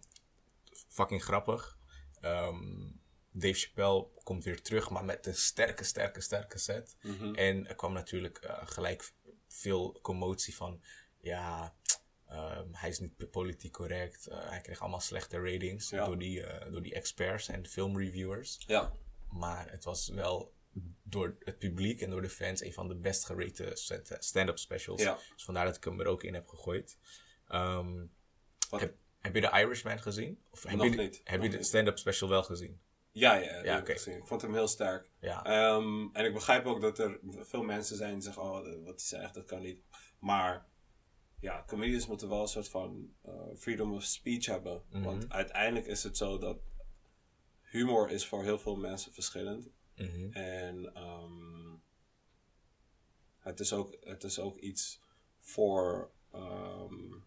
[0.88, 1.78] fucking grappig.
[2.20, 2.90] Ehm,
[3.30, 6.96] Dave Chappelle komt weer terug, maar met een sterke, sterke, sterke set.
[7.34, 9.12] En er kwam natuurlijk eh, gelijk
[9.48, 10.82] veel commotie van...
[11.20, 11.74] Ja,
[12.72, 14.26] hij is niet politiek correct.
[14.26, 16.04] Eh, hij kreeg allemaal slechte ratings Ja.
[16.06, 18.58] door, die, eh, door die experts en filmreviewers.
[18.66, 18.92] Ja.
[19.30, 20.52] Maar het was wel
[21.02, 25.02] door het publiek en door de fans een van de best gerate stand- stand-up specials.
[25.02, 25.18] Ja.
[25.34, 26.98] Dus vandaar dat ik hem er ook in heb gegooid.
[27.46, 28.06] Ehm,
[28.70, 30.42] heb, heb je de Irishman gezien?
[30.50, 32.80] Of heb Nog je de, niet, Heb nog je de stand-up special wel gezien?
[33.12, 33.92] Ja, ja, Ja, heb ik oké.
[33.92, 34.16] gezien.
[34.16, 35.10] Ik vond hem heel sterk.
[35.20, 35.44] Ja.
[35.44, 38.52] Ehm, en ik begrijp ook dat er veel mensen zijn die zeggen, oh,
[38.84, 39.80] wat hij zegt, dat kan niet.
[40.18, 40.66] Maar
[41.40, 44.82] ja, comedians moeten wel een soort van eh, freedom of speech hebben.
[44.90, 45.02] Mhm.
[45.02, 46.58] Want uiteindelijk is het zo dat
[47.62, 49.68] humor is voor heel veel mensen verschillend.
[49.96, 50.32] Mhm.
[50.32, 51.76] En ehm,
[53.38, 55.00] het, is ook, het is ook iets
[55.40, 56.10] voor.
[56.32, 57.26] ehm,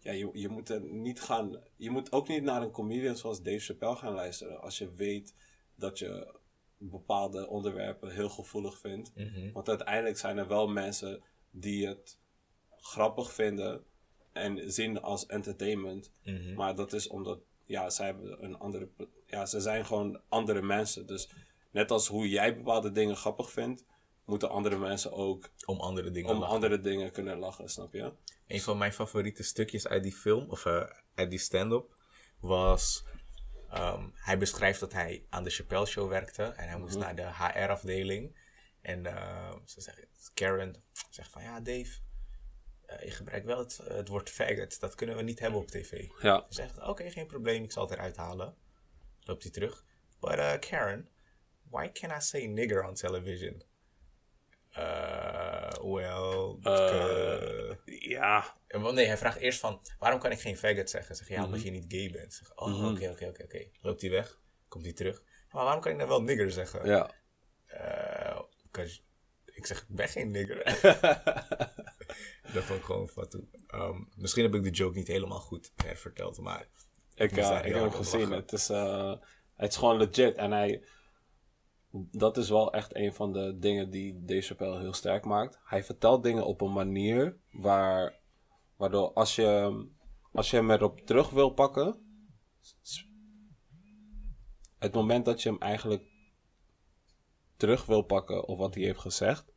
[0.00, 1.62] ja, je, je moet er niet gaan.
[1.76, 4.60] Je moet ook niet naar een comedian zoals Dave Chappelle gaan luisteren.
[4.60, 5.34] Als je weet
[5.74, 6.34] dat je
[6.78, 9.14] bepaalde onderwerpen heel gevoelig vindt.
[9.14, 9.52] Mhm.
[9.52, 12.18] Want uiteindelijk zijn er wel mensen die het
[12.88, 13.84] grappig vinden
[14.32, 16.12] en zien als entertainment.
[16.24, 16.54] Mhm.
[16.54, 18.88] Maar dat is omdat, ja, zij hebben een andere,
[19.26, 21.06] ja, ze zijn gewoon andere mensen.
[21.06, 21.28] Dus
[21.70, 23.84] net als hoe jij bepaalde dingen grappig vindt,
[24.24, 26.54] moeten andere mensen ook Om andere dingen om lachen.
[26.54, 28.12] andere dingen kunnen lachen, snap je?
[28.46, 30.82] Een van mijn favoriete stukjes uit die film, of eh,
[31.14, 31.96] uit die stand-up,
[32.40, 33.04] was...
[33.70, 37.34] ehm, hij beschrijft dat hij aan de Chappelle Show werkte en hij moest naar de
[37.34, 38.36] HR-afdeling.
[38.80, 41.98] En eh, ze zeggen, Karen zegt van, ja Dave,
[42.88, 46.06] eh, je gebruikt wel het, het woord faggot, dat kunnen we niet hebben op tv.
[46.20, 46.34] Ja.
[46.36, 48.56] Hij zegt, oké, geen probleem, ik zal het eruit halen.
[49.20, 49.84] Loopt hij terug.
[50.20, 51.08] But uh, Karen,
[51.70, 53.62] why can I say nigger on television?
[54.78, 58.56] Uh, well, uh, Ja.
[58.68, 61.14] wel, nee, hij vraagt eerst van, waarom kan ik geen faggot zeggen?
[61.16, 62.34] Zeg ja, omdat je niet gay bent.
[62.34, 63.68] Zeg, oh, oké, oké, oké, oké.
[63.80, 65.22] Loopt hij weg, komt hij terug.
[65.50, 66.86] Maar waarom kan ik dan wel nigger zeggen?
[66.86, 67.10] Ja.
[67.66, 69.00] Eh, 'cause-
[69.44, 70.62] ik zeg, ik ben geen nigger.
[72.54, 73.48] dat vond ik gewoon fatu.
[73.66, 76.68] Ehm misschien heb ik de joke niet helemaal goed verteld, maar
[77.14, 78.30] Ik, eh, ik heb hem om gezien.
[78.30, 79.14] Het is, eh,
[79.54, 80.36] Het is gewoon legit.
[80.36, 80.84] En hij...
[82.10, 85.58] Dat is wel echt een van de dingen die Dave Chappelle heel sterk maakt.
[85.64, 88.16] Hij vertelt dingen op een manier waar...
[88.76, 89.86] Waardoor als je,
[90.32, 92.06] als je hem erop terug wil pakken...
[94.78, 96.02] Het moment dat je hem eigenlijk
[97.56, 99.52] terug wil pakken op wat hij heeft gezegd...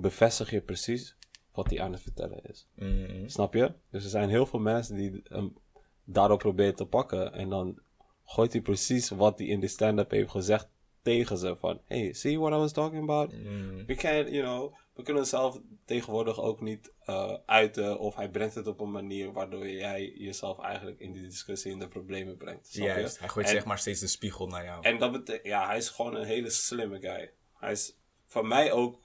[0.00, 1.16] Bevestig je precies
[1.52, 2.66] wat hij aan het vertellen is.
[2.74, 3.28] Mhm.
[3.28, 3.72] Snap je?
[3.90, 5.56] Dus er zijn heel veel mensen die hem
[6.04, 7.32] daarop proberen te pakken.
[7.32, 7.78] En dan
[8.24, 10.68] gooit hij precies wat hij in de stand-up heeft gezegd
[11.02, 11.56] tegen ze.
[11.58, 13.32] Van, hey, see what I was talking about?
[13.32, 13.84] Mhm.
[13.86, 17.98] We can't, you know, we kunnen zelf tegenwoordig ook niet eh, uiten.
[17.98, 21.78] Of hij brengt het op een manier waardoor jij jezelf eigenlijk in die discussie in
[21.78, 22.66] de problemen brengt.
[22.66, 22.92] Snap je?
[22.92, 24.82] Juist, hij gooit En- zeg maar steeds de spiegel naar jou.
[24.84, 27.30] en dat betekent, ja, hij is gewoon een hele slimme guy.
[27.54, 27.96] Hij is
[28.26, 29.00] van mij ook,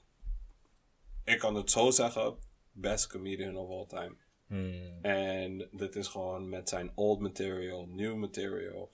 [1.24, 2.38] ik kan het zo zeggen,
[2.72, 4.16] best comedian of all time.
[4.46, 4.98] Hmm.
[5.02, 8.90] En dit is gewoon met zijn old material, new material.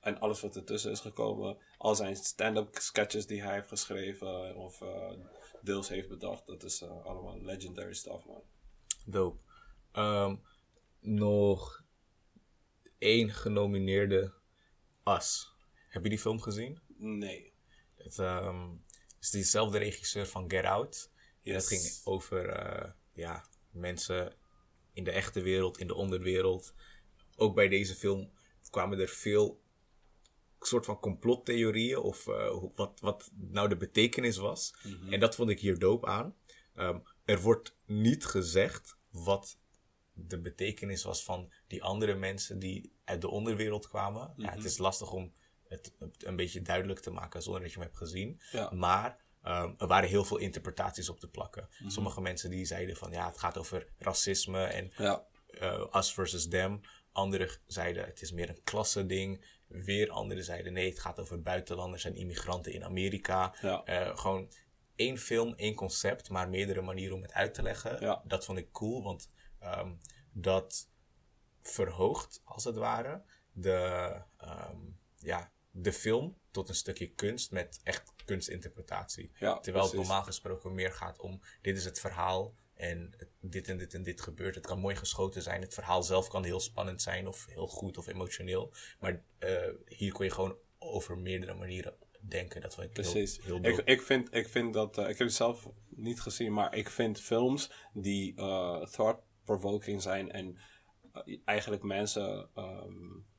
[0.00, 1.56] En alles wat ertussen is gekomen.
[1.78, 5.12] Al zijn stand-up sketches die hij heeft geschreven of eh,
[5.60, 6.46] deels heeft bedacht.
[6.46, 8.42] Dat is eh, allemaal legendary stuff, man.
[9.06, 9.38] Dope.
[9.92, 10.36] Ehm,
[11.00, 11.84] nog
[12.98, 14.32] één genomineerde
[15.02, 15.54] As.
[15.88, 16.80] Heb je die film gezien?
[16.96, 17.52] Nee.
[17.94, 18.68] Het ehm,
[19.20, 21.11] is diezelfde regisseur van Get Out.
[21.42, 21.54] Yes.
[21.54, 24.34] Het ging over eh, ja, mensen
[24.92, 26.74] in de echte wereld, in de onderwereld.
[27.36, 28.30] Ook bij deze film
[28.70, 29.60] kwamen er veel
[30.60, 34.74] soort van complottheorieën of eh, wat, wat nou de betekenis was.
[35.10, 36.36] En dat vond ik hier dope aan.
[36.74, 39.58] Ehm, er wordt niet gezegd wat
[40.12, 44.34] de betekenis was van die andere mensen die uit de onderwereld kwamen.
[44.36, 45.32] ja, het is lastig om
[45.68, 48.40] het een beetje duidelijk te maken zonder dat je hem hebt gezien.
[48.50, 48.70] Ja.
[48.70, 51.68] Maar ehm, er waren heel veel interpretaties op te plakken.
[51.86, 55.24] Sommige mensen die zeiden van ja, het gaat over racisme en Ja.
[55.46, 56.80] eh, us versus them.
[57.12, 59.44] Anderen zeiden het is meer een klasse ding.
[59.66, 63.54] Weer anderen zeiden nee, het gaat over buitenlanders en immigranten in Amerika.
[63.60, 63.84] Ja.
[63.84, 64.50] Eh, gewoon
[64.96, 68.00] één film, één concept, maar meerdere manieren om het uit te leggen.
[68.00, 68.22] Ja.
[68.24, 69.92] Dat vond ik cool, want ehm,
[70.32, 70.88] dat
[71.62, 73.22] verhoogt als het ware
[73.52, 74.76] de, ehm,
[75.18, 79.30] ja, de film tot een stukje kunst met echt kunstinterpretatie.
[79.38, 83.76] Ja, Terwijl het normaal gesproken meer gaat om dit is het verhaal en dit en
[83.76, 84.54] dit en dit gebeurt.
[84.54, 85.60] Het kan mooi geschoten zijn.
[85.60, 88.72] Het verhaal zelf kan heel spannend zijn of heel goed of emotioneel.
[89.00, 92.60] Maar eh, hier kon je gewoon over meerdere manieren denken.
[92.60, 93.40] Dat vond ik Precies.
[93.42, 96.52] heel, heel ik, ik, vind, ik vind dat, eh, ik heb het zelf niet gezien,
[96.52, 100.58] maar ik vind films die eh thought-provoking zijn en
[101.44, 102.50] eigenlijk mensen.
[102.54, 103.30] ehm,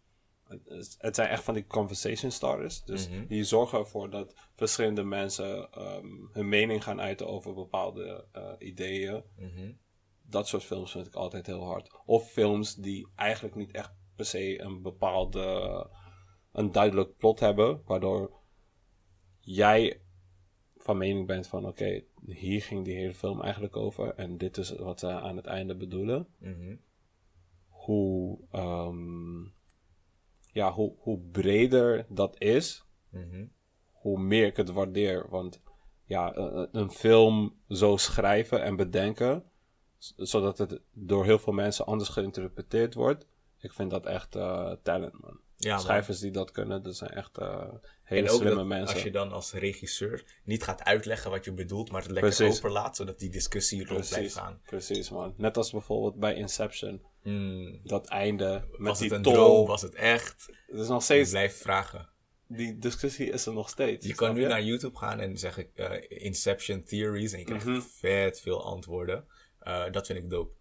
[0.98, 2.84] het zijn echt van die conversation starters.
[2.84, 3.26] Dus Mhm.
[3.28, 9.24] die zorgen ervoor dat verschillende mensen ehm, hun mening gaan uiten over bepaalde eh, ideeën.
[9.38, 9.72] Mhm.
[10.22, 11.89] Dat soort films vind ik altijd heel hard.
[12.06, 15.88] Of films die eigenlijk niet echt per se een bepaalde,
[16.52, 18.32] een duidelijk plot hebben, waardoor
[19.39, 20.02] jij
[20.78, 24.70] van mening bent van oké, hier ging die hele film eigenlijk over en dit is
[24.76, 26.28] wat ze aan het einde bedoelen.
[26.38, 26.76] Mhm.
[27.68, 29.44] Hoe, ehm,
[30.54, 33.45] ja, hoe, hoe breder dat is, Mhm.
[33.91, 35.30] hoe meer ik het waardeer.
[35.30, 35.62] Want
[36.06, 39.43] ja, een, een film zo schrijven en bedenken,
[40.16, 43.28] zodat het door heel veel mensen anders geïnterpreteerd wordt.
[43.58, 45.39] Ik vind dat echt eh, talent, man.
[45.56, 45.80] Ja, man.
[45.80, 47.74] Schrijvers die dat kunnen, dat zijn echt eh,
[48.14, 48.93] hele En ook slimme dat mensen.
[48.93, 52.57] als je dan als regisseur niet gaat uitleggen wat je bedoelt, maar het lekker Precies.
[52.57, 54.61] openlaat, zodat die discussie rond blijft gaan.
[54.66, 55.34] precies, man.
[55.38, 57.01] Net als bijvoorbeeld bij Inception.
[57.22, 57.80] Hmm.
[57.84, 59.34] Dat einde met Was die het een tol.
[59.34, 59.68] droom?
[59.68, 60.45] Was het echt?
[60.68, 62.09] Het is nog steeds, blijft vragen.
[62.47, 64.05] die discussie is er nog steeds.
[64.07, 67.82] Je kan nu naar YouTube gaan en zeggen eh, Inception Theories en je krijgt Mhm.
[67.82, 69.26] vet veel antwoorden.
[69.59, 70.53] Eh, dat vind ik dope.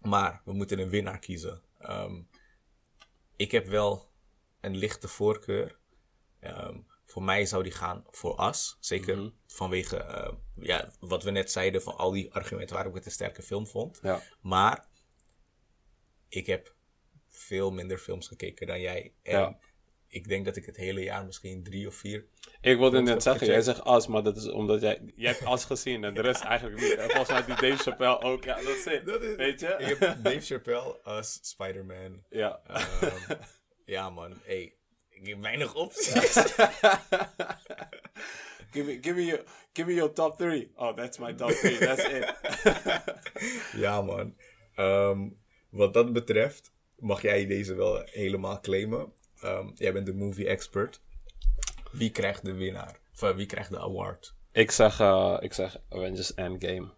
[0.00, 1.62] Maar we moeten een winnaar kiezen.
[1.78, 2.20] Ehm,
[3.36, 4.08] ik heb wel
[4.60, 5.78] een lichte voorkeur.
[6.44, 8.76] Ehm, voor mij zou die gaan voor As.
[8.80, 9.28] Zeker Mhm.
[9.46, 13.12] vanwege eh, ja, wat we net zeiden van al die argumenten waarom ik het een
[13.12, 13.98] sterke film vond.
[14.02, 14.88] Ja, Maar
[16.28, 16.74] ik heb
[17.28, 19.14] veel minder films gekeken dan jij.
[19.22, 19.58] En Ja.
[20.08, 22.26] ik denk dat ik het hele jaar misschien drie of vier.
[22.60, 25.64] ik wilde net zeggen, jij zegt as, maar dat is omdat jij, jij hebt as
[25.64, 26.94] gezien en de rest eigenlijk niet.
[26.94, 29.06] En volgens mij die Dave Chappelle ook, ja, dat is het.
[29.06, 29.66] Dat is- Weet je?
[29.78, 32.24] Ik heb Dave Chappelle als Spider-Man.
[32.30, 32.60] Ja.
[32.66, 33.34] Ehm,
[33.84, 34.40] ja, man.
[34.44, 34.76] Hey,
[35.24, 36.32] ik heb weinig opties.
[38.72, 40.70] give, me, give, me your, give me your top three.
[40.76, 42.34] Oh, that's my top three, that's it.
[43.84, 44.36] ja, man.
[44.74, 45.28] Ehm,
[45.70, 49.12] wat dat betreft mag jij deze wel helemaal claimen.
[49.40, 51.00] Ehm, jij bent de movie expert.
[51.92, 52.98] Wie krijgt de winnaar?
[53.14, 54.34] Of eh, wie krijgt de award?
[54.52, 56.88] ik, zeg, eh, ik zeg Avengers Endgame.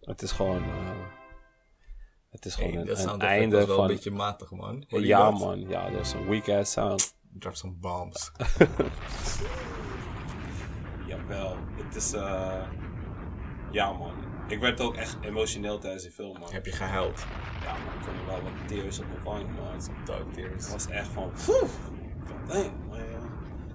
[0.00, 0.62] Het is gewoon...
[0.62, 1.17] eh,
[2.30, 3.80] Het is gewoon Hey, een, einde wel van...
[3.80, 4.84] een beetje matig, man.
[4.88, 5.38] Hoor ja, dat?
[5.38, 5.60] man.
[5.60, 7.16] Ja, dat is een weak-ass sound.
[7.32, 8.32] Drop some bombs.
[11.06, 11.56] Jawel.
[11.76, 12.12] Het is...
[12.12, 12.62] eh
[13.70, 14.12] Ja, man.
[14.48, 16.52] Ik werd ook echt emotioneel tijdens die film, man.
[16.52, 17.26] Heb je gehuild?
[17.62, 17.94] Ja, man.
[17.94, 19.80] Ik kon er wel wat tears op mijn wangen, man.
[20.04, 20.64] Dog tears.
[20.64, 21.32] Het was echt van...
[22.46, 22.98] Damn, man.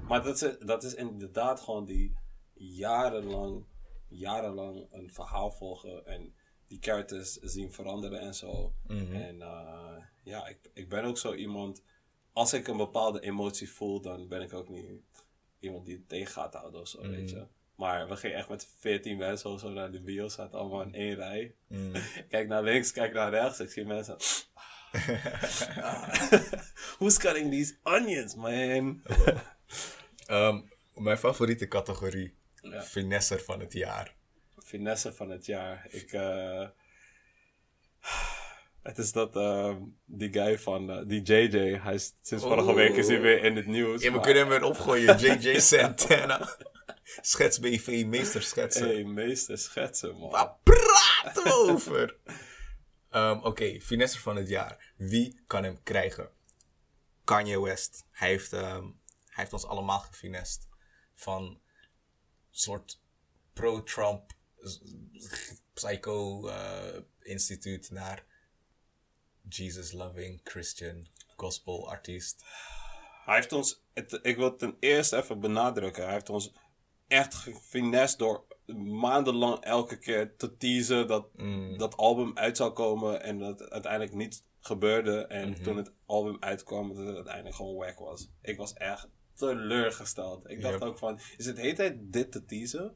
[0.08, 2.16] Maar dat is, dat is inderdaad gewoon die
[2.54, 3.66] jarenlang,
[4.08, 6.34] jarenlang een verhaal volgen en
[6.74, 8.74] die characters zien veranderen en zo.
[8.88, 9.14] Mhm.
[9.16, 11.82] En eh, ja, ik, ik ben ook zo iemand,
[12.34, 15.02] als ik een bepaalde emotie voel, dan ben ik ook niet
[15.60, 17.40] iemand die het tegen gaat houden of zo, weet Mhm.
[17.40, 17.46] je.
[17.76, 20.94] Maar we gingen echt met 14 mensen of zo naar de bios, zaten allemaal in
[20.94, 21.56] één rij.
[21.68, 21.92] Mm.
[22.30, 23.60] Kijk naar links, kijk naar rechts.
[23.60, 24.18] Ik zie mensen.
[27.00, 29.02] Who's cutting these onions, man?
[30.26, 30.62] Ehm,
[30.94, 32.34] mijn favoriete categorie.
[32.62, 32.82] Ja.
[32.82, 34.16] Finesser van het jaar.
[34.74, 35.88] Finesse van het jaar.
[35.90, 36.68] Ik, eh,
[38.82, 41.80] het is dat, ehm, die guy van, eh, die JJ.
[41.80, 42.76] Hij is, sinds vorige Oeh.
[42.76, 44.02] week is hij weer in het nieuws.
[44.02, 45.18] Ja, we kunnen hem weer opgooien.
[45.42, 46.58] JJ Santana.
[47.22, 48.88] Schets BV, meester schetsen.
[48.88, 50.30] hey, meester schetsen, man.
[50.30, 52.16] Waar praten we over?
[53.10, 54.94] Ehm, Oké, finesser van het jaar.
[54.98, 56.30] Wie kan hem krijgen?
[57.24, 58.06] Kanye West.
[58.12, 58.84] Hij heeft, ehm,
[59.26, 60.68] hij heeft ons allemaal gefinest.
[61.14, 61.62] Van
[62.52, 63.02] soort
[63.54, 64.32] pro-Trump
[64.64, 64.80] z-
[65.74, 67.02] psycho eh,
[67.90, 68.26] naar
[69.50, 72.46] Jesus-loving Christian gospel artiest.
[73.26, 76.04] Hij heeft ons, het, ik wil ten eerste even benadrukken.
[76.04, 76.54] Hij heeft ons
[77.08, 78.46] echt gefinest door
[78.76, 81.28] maandenlang elke keer te teasen dat
[81.78, 85.26] dat album uit zou komen en dat uiteindelijk niet gebeurde.
[85.26, 88.30] En toen het album uitkwam, dat het uiteindelijk gewoon wack was.
[88.42, 90.50] Ik was echt teleurgesteld.
[90.50, 90.84] Ik dacht Yep.
[90.84, 92.96] ook van, is het de hele tijd dit te teasen?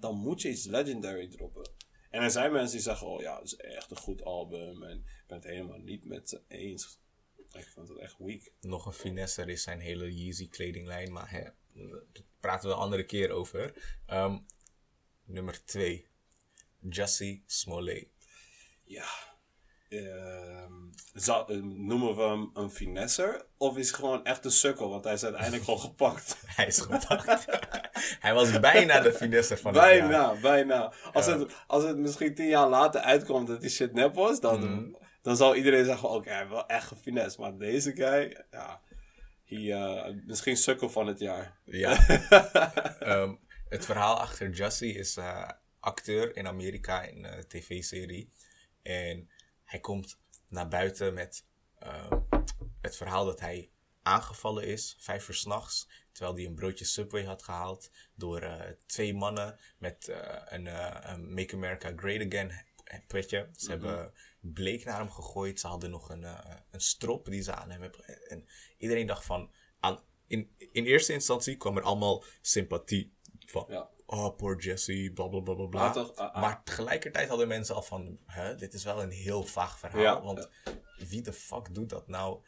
[0.00, 1.70] Dan moet je iets legendary droppen.
[2.10, 4.98] En er zijn mensen die zeggen, oh ja, het is echt een goed album en
[4.98, 6.98] ik ben het helemaal niet met ze eens.
[7.52, 8.50] Ik vond het echt weak.
[8.60, 11.42] nog een finesser is zijn hele Yeezy kledinglijn, maar hè,
[12.12, 13.96] daar praten we een andere keer over.
[14.06, 14.38] Ehm,
[15.24, 16.06] nummer 2.
[16.80, 18.08] Jussie Smollett.
[18.84, 19.35] Ja.
[19.88, 20.72] Ehm,
[21.48, 23.46] eh, noemen we hem een finesser?
[23.56, 24.88] Of is hij gewoon echt een sukkel?
[24.90, 26.36] Want hij is uiteindelijk gewoon gepakt.
[26.56, 27.44] Hij is gepakt.
[28.24, 29.98] Hij was bijna de finesser van het jaar.
[30.08, 30.92] bijna, bijna.
[31.12, 31.38] Als, Ja.
[31.38, 34.92] het, als het misschien tien jaar later uitkomt dat die shit nep was, dan, Mhm.
[35.22, 37.38] dan zou iedereen zeggen: Oké, hij heeft wel echt gefinest.
[37.38, 38.80] Maar deze guy, ja.
[39.44, 41.58] Hij, eh, misschien sukkel van het jaar.
[41.64, 41.96] Ja.
[43.00, 43.34] Ehm,
[43.68, 45.48] het verhaal achter Jussie is eh,
[45.80, 48.30] acteur in Amerika in een tv-serie.
[48.82, 49.30] En
[49.66, 51.46] hij komt naar buiten met
[51.78, 52.20] ehm,
[52.80, 53.70] het verhaal dat hij
[54.02, 59.14] aangevallen is, vijf uur s'nachts, terwijl hij een broodje Subway had gehaald door eh, twee
[59.14, 62.52] mannen met eh, een, eh, een Make America Great Again
[63.06, 63.48] petje.
[63.56, 65.60] Ze hebben bleek naar hem gegooid.
[65.60, 68.28] Ze hadden nog een, eh, een strop die ze aan hem hebben.
[68.28, 68.46] En
[68.78, 69.50] iedereen dacht van,
[69.80, 73.14] aan, in, in eerste instantie kwam er allemaal sympathie
[73.46, 73.90] van, Ja.
[74.06, 75.80] Oh, poor Jesse, bla bla bla bla bla.
[75.80, 76.40] Maar toch, ah, ah.
[76.40, 80.00] Maar tegelijkertijd hadden mensen al van, hè, dit is wel een heel vaag verhaal.
[80.02, 80.48] Ja, want
[81.08, 82.40] wie de fuck doet dat nou?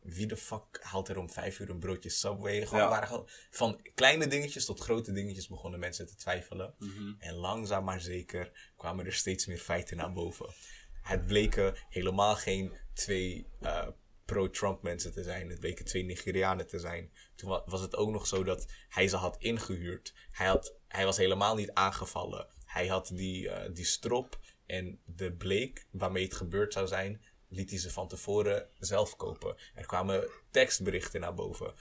[0.00, 2.66] Wie de fuck haalt er om vijf uur een broodje Subway?
[2.66, 2.88] Gewoon, Ja.
[2.88, 6.74] waren gewoon- van kleine dingetjes tot grote dingetjes begonnen mensen te twijfelen.
[6.78, 7.14] Mhm.
[7.18, 10.54] En langzaam maar zeker kwamen er steeds meer feiten naar boven.
[11.02, 13.86] Het bleken helemaal geen twee eh,
[14.24, 15.50] pro-Trump mensen te zijn.
[15.50, 17.12] Het bleken twee Nigerianen te zijn.
[17.34, 20.14] Toen wa- was het ook nog zo dat hij ze had ingehuurd.
[20.30, 22.46] Hij, had, hij was helemaal niet aangevallen.
[22.64, 27.70] Hij had die, eh, die strop en de bleek waarmee het gebeurd zou zijn, liet
[27.70, 29.56] hij ze van tevoren zelf kopen.
[29.74, 31.74] Er kwamen tekstberichten naar boven.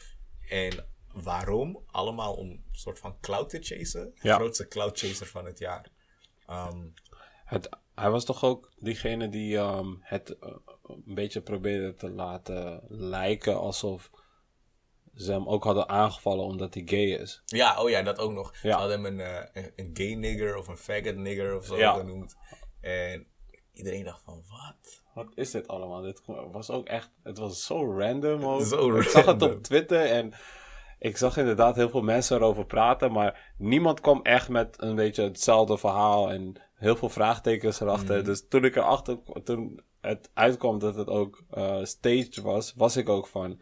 [0.50, 1.84] En waarom?
[1.86, 4.14] Allemaal om een soort van cloud te chasen.
[4.22, 4.36] De Ja.
[4.36, 5.88] grootste cloud chaser van het jaar.
[6.48, 6.86] Ehm,
[7.46, 12.82] Het, hij was toch ook diegene die ehm, het eh, een beetje probeerde te laten
[12.88, 14.10] lijken alsof
[15.16, 17.42] ze hem ook hadden aangevallen omdat hij gay is.
[17.46, 18.56] ja, oh ja, dat ook nog.
[18.62, 21.78] Ze hadden hem een, eh, een, een gay nigger of een faggot nigger of zo
[21.78, 21.94] Ja.
[21.94, 22.36] genoemd.
[22.82, 23.26] En
[23.74, 25.04] iedereen dacht van, wat?
[25.14, 26.02] Wat is dit allemaal?
[26.02, 28.62] Dit was ook echt, het was zo random ook.
[28.62, 30.34] Zo ik zag het op Twitter en
[31.00, 35.24] ik zag inderdaad heel veel mensen erover praten, maar niemand kwam echt met een beetje
[35.24, 38.16] hetzelfde verhaal en heel veel vraagtekens erachter.
[38.18, 38.26] Mhm.
[38.26, 43.10] Dus toen ik erachter, toen het uitkwam dat het ook eh staged was, was ik
[43.10, 43.62] ook van,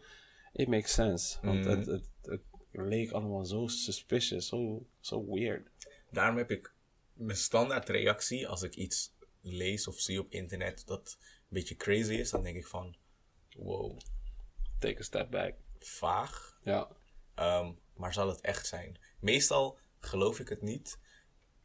[0.54, 1.38] it makes sense.
[1.42, 1.68] Want Mhm.
[1.68, 5.68] het, het, het leek allemaal zo suspicious, zo, zo weird.
[6.10, 6.72] Daarom heb ik
[7.12, 12.12] mijn standaard reactie als ik iets lees of zie op internet dat een beetje crazy
[12.14, 12.30] is.
[12.30, 12.96] Dan denk ik van,
[13.56, 13.98] wow,
[14.78, 15.54] Take a step back.
[15.78, 16.58] vaag.
[16.62, 16.88] Ja.
[17.34, 18.98] Ehm, maar zal het echt zijn?
[19.20, 20.98] Meestal geloof ik het niet.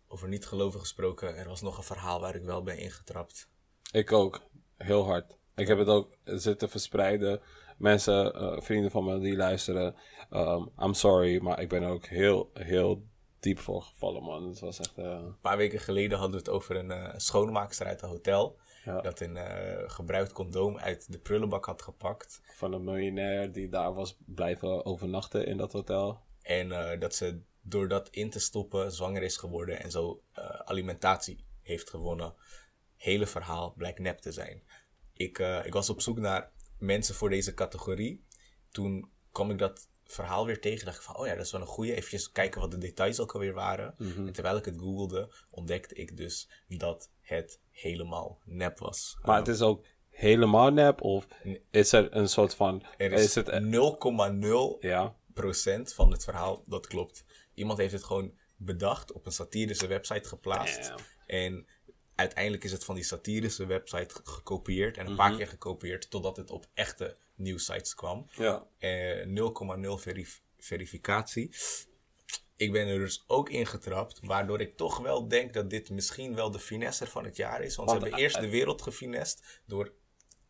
[0.07, 3.49] Over niet geloven gesproken, er was nog een verhaal waar ik wel ben ingetrapt.
[3.91, 4.47] Ik ook.
[4.75, 5.37] heel hard.
[5.55, 7.41] Ik heb het ook zitten verspreiden.
[7.79, 9.95] Mensen, eh, vrienden van me die luisteren.
[10.29, 13.03] ehm, I'm sorry, maar ik ben ook heel, heel
[13.39, 14.47] diep voor gevallen, man.
[14.47, 14.97] Het was echt...
[14.97, 18.57] eh, Een paar weken geleden hadden we het over een eh schoonmaakster uit een hotel.
[18.85, 19.01] Ja.
[19.01, 19.37] Dat een
[19.89, 22.41] gebruikt condoom uit de prullenbak had gepakt.
[22.55, 26.19] van een miljonair die daar was blijven overnachten in dat hotel.
[26.41, 30.21] En dat ze door dat in te stoppen zwanger is geworden en zo
[30.63, 32.33] alimentatie heeft gewonnen.
[32.95, 34.63] Hele verhaal blijkt nep te zijn.
[35.13, 38.25] Ik, ik was op zoek naar mensen voor deze categorie.
[38.71, 40.85] Toen kwam ik dat verhaal weer tegen.
[40.85, 41.95] Dacht ik van, oh ja, dat is wel een goeie.
[41.95, 43.95] Even kijken wat de details ook alweer waren.
[43.97, 49.17] En terwijl ik het googelde, ontdekte ik dus dat het helemaal nep was.
[49.21, 51.27] Maar het is ook helemaal nep of
[51.71, 52.83] is er een soort van...
[52.97, 53.49] er is, het...
[53.49, 53.61] eh,
[54.75, 57.23] 0,0 Ja, procent van het verhaal dat klopt.
[57.53, 60.93] Iemand heeft het gewoon bedacht, op een satirische website geplaatst.
[61.25, 61.67] En
[62.19, 65.21] uiteindelijk is het van die satirische website ge- gekopieerd en een Mhm.
[65.27, 68.27] paar keer gekopieerd totdat het op echte nieuwsites kwam.
[68.35, 68.65] ja.
[68.77, 71.49] Eh, 0,0 verif- verificatie.
[72.55, 76.51] Ik ben er dus ook ingetrapt, waardoor ik toch wel denk dat dit misschien wel
[76.51, 77.75] de finesser van het jaar is.
[77.75, 79.91] Want, Want, ze hebben eh, eerst de wereld gefinest door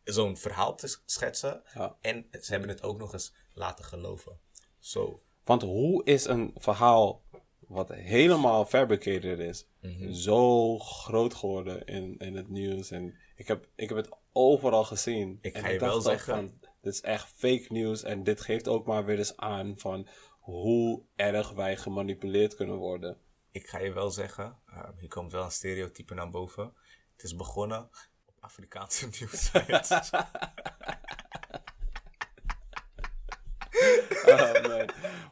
[0.04, 1.62] zo'n verhaal te schetsen.
[1.74, 1.96] Ja.
[2.00, 4.38] En ze hebben het ook nog eens laten geloven.
[4.78, 5.22] Zo.
[5.44, 7.22] Want hoe is een verhaal
[7.70, 10.12] wat helemaal fabricated is, Mhm.
[10.12, 12.90] zo groot geworden in, in het nieuws?
[12.90, 15.38] En ik heb, ik heb het overal gezien.
[15.40, 18.68] Ik En ga je wel zeggen- Van, dit is echt fake nieuws en dit geeft
[18.68, 20.08] ook maar weer eens aan van
[20.40, 23.18] hoe erg wij gemanipuleerd kunnen worden.
[23.50, 26.72] Ik ga je wel zeggen, eh, hier komt wel een stereotype naar boven.
[27.12, 27.88] Het is begonnen
[28.26, 29.90] op Afrikaanse nieuwsites.
[34.26, 34.59] Oh man,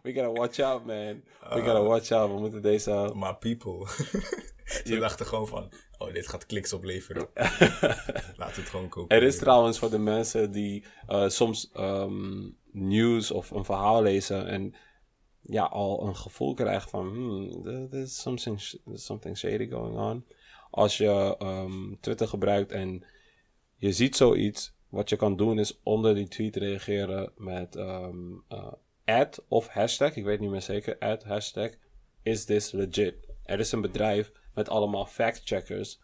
[0.09, 1.23] we gotta watch out man.
[1.51, 2.31] We gotta watch out.
[2.31, 3.13] We moeten deze...
[3.15, 3.87] maar people.
[4.85, 7.29] Ze dachten gewoon van, oh dit gaat kliks opleveren.
[7.35, 9.17] Laten we het gewoon kopen.
[9.17, 14.47] Er is trouwens voor de mensen die eh, soms ehm, nieuws of een verhaal lezen
[14.47, 14.75] en
[15.41, 19.97] ja, al een gevoel krijgen van hmm, there- there's something, sh- there's something shady going
[19.99, 20.25] on.
[20.71, 23.05] Als je ehm, Twitter gebruikt en
[23.77, 28.73] je ziet zoiets, wat je kan doen is onder die tweet reageren met ehm eh,
[29.09, 31.71] ad of hashtag, ik weet niet meer zeker, ad, hashtag,
[32.23, 33.29] is this legit?
[33.43, 36.01] Er is een bedrijf met allemaal fact-checkers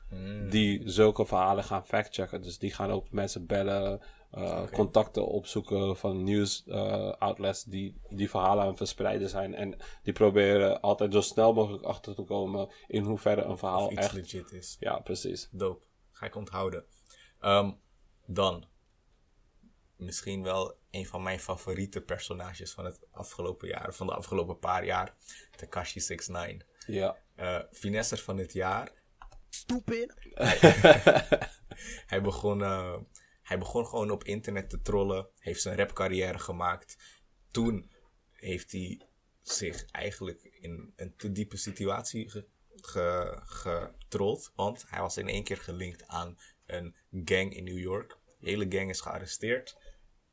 [0.51, 2.43] die zulke verhalen gaan fact-checken.
[2.43, 4.01] Dus die gaan ook mensen bellen,
[4.31, 9.55] eh, contacten opzoeken van nieuws eh, outlets die die verhalen aan het verspreiden zijn.
[9.55, 14.01] En die proberen altijd zo snel mogelijk achter te komen in hoeverre een verhaal iets
[14.01, 14.13] echt...
[14.13, 14.77] legit is.
[14.81, 15.49] Ja, precies.
[15.51, 15.85] Dope.
[16.11, 16.85] Ga ik onthouden.
[17.41, 17.71] Ehm,
[18.27, 18.65] dan.
[19.97, 23.95] Misschien wel een van mijn favoriete personages van het afgelopen jaar.
[23.95, 25.15] Van de afgelopen paar jaar.
[25.57, 26.69] Takashi 69.
[26.87, 27.17] Ja.
[27.35, 28.93] Eh finesser van het jaar.
[29.49, 30.15] Stupid.
[32.07, 32.97] Hij begon, eh,
[33.43, 35.29] hij begon gewoon op internet te trollen.
[35.39, 36.97] Heeft zijn rapcarrière gemaakt.
[37.51, 37.91] Toen
[38.33, 39.01] heeft hij
[39.43, 44.53] zich eigenlijk in een te diepe situatie ge, ge- getrold.
[44.55, 48.19] Want hij was in één keer gelinkt aan een gang in New York.
[48.39, 49.77] De hele gang is gearresteerd.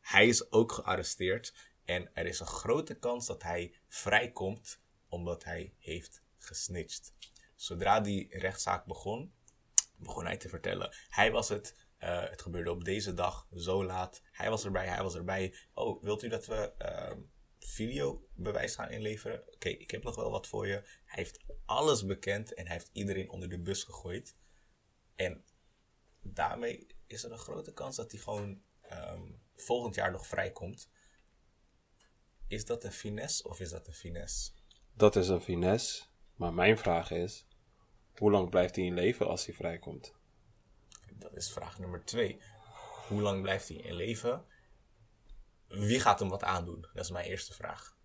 [0.02, 1.54] Hij is ook gearresteerd.
[1.86, 4.80] En er is een grote kans dat hij vrijkomt
[5.10, 7.14] omdat hij heeft gesnitcht.
[7.56, 9.34] Zodra die rechtszaak begon,
[9.96, 10.96] begon hij te vertellen.
[11.10, 11.76] Hij was het.
[11.98, 14.22] eh, het gebeurde op deze dag, zo laat.
[14.32, 15.56] Hij was erbij, hij was erbij.
[15.74, 17.20] Oh, wilt u dat we ehm
[17.60, 19.44] videobewijs gaan inleveren?
[19.54, 20.74] Oké, ik heb nog wel wat voor je.
[21.06, 24.36] Hij heeft alles bekend en hij heeft iedereen onder de bus gegooid.
[25.16, 25.46] En
[26.22, 29.32] daarmee is er een grote kans dat hij gewoon ehm,
[29.62, 30.90] volgend jaar nog vrijkomt.
[32.48, 34.52] Is dat een finesse of is dat een finesse?
[34.94, 36.04] Dat is een finesse.
[36.36, 37.46] Maar mijn vraag is,
[38.18, 40.14] hoe lang blijft hij in leven als hij vrijkomt?
[41.14, 42.42] Dat is vraag nummer twee.
[43.08, 44.46] Hoe lang blijft hij in leven?
[45.68, 46.82] Wie gaat hem wat aandoen?
[46.94, 47.98] Dat is mijn eerste vraag.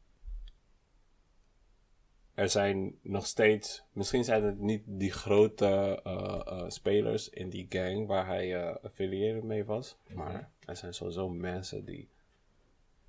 [2.36, 7.66] Er zijn nog steeds, misschien zijn het niet die grote eh, eh, spelers in die
[7.68, 12.08] gang waar hij affiliated mee was, maar er zijn sowieso mensen die,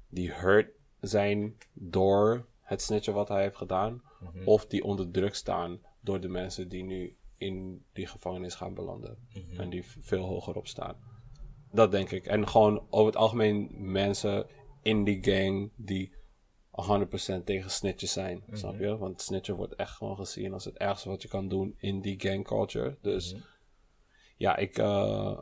[0.10, 4.02] die hurt zijn door het snitchen wat hij heeft gedaan,
[4.46, 9.18] of die onder druk staan door de mensen die nu in die gevangenis gaan belanden
[9.58, 10.96] en die veel hoger op staan.
[11.72, 12.26] Dat denk ik.
[12.26, 14.46] En gewoon over het algemeen mensen
[14.82, 16.14] in die gang die
[16.86, 18.44] 100% tegen snitches zijn.
[18.52, 18.98] Snap je?
[18.98, 22.20] Want snitchen wordt echt gewoon gezien als het ergste wat je kan doen in die
[22.20, 22.98] gang culture.
[23.02, 23.36] Dus
[24.38, 25.38] ja, ik, eh,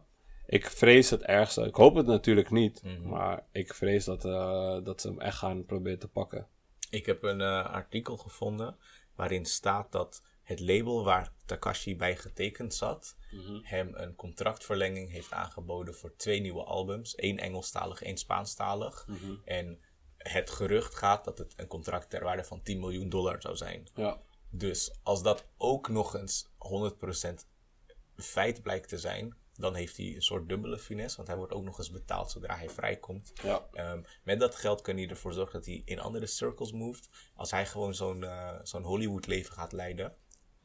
[0.45, 1.61] ik vrees het ergste.
[1.65, 2.81] Ik hoop het natuurlijk niet.
[3.03, 6.47] Maar ik vrees dat, eh, dat ze hem echt gaan proberen te pakken.
[6.89, 8.75] Ik heb een eh, artikel gevonden
[9.15, 13.59] waarin staat dat het label waar Takashi bij getekend zat, Mhm.
[13.63, 17.15] hem een contractverlenging heeft aangeboden voor twee nieuwe albums.
[17.15, 19.07] één Engelstalig, één Spaanstalig.
[19.07, 19.35] Mhm.
[19.45, 19.79] En
[20.29, 23.87] het gerucht gaat dat het een contract ter waarde van 10 miljoen dollar zou zijn.
[23.95, 24.17] Ja.
[24.49, 27.45] Dus als dat ook nog eens 100%
[28.17, 31.63] feit blijkt te zijn, dan heeft hij een soort dubbele finesse, want hij wordt ook
[31.63, 33.33] nog eens betaald zodra hij vrijkomt.
[33.43, 33.67] Ja.
[33.73, 37.09] Ehm, met dat geld kan hij ervoor zorgen dat hij in andere circles moved.
[37.35, 40.15] Als hij gewoon zo'n eh, zo'n Hollywood leven gaat leiden,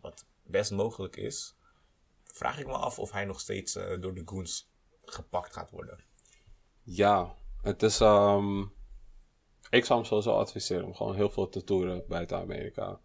[0.01, 1.57] wat best mogelijk is,
[2.25, 4.71] vraag ik me af of hij nog steeds eh, door de goons
[5.05, 5.99] gepakt gaat worden.
[6.83, 8.01] Ja, het is.
[8.01, 8.65] ehm,
[9.71, 12.99] ik zou hem sowieso adviseren om gewoon heel veel te toeren buiten Amerika.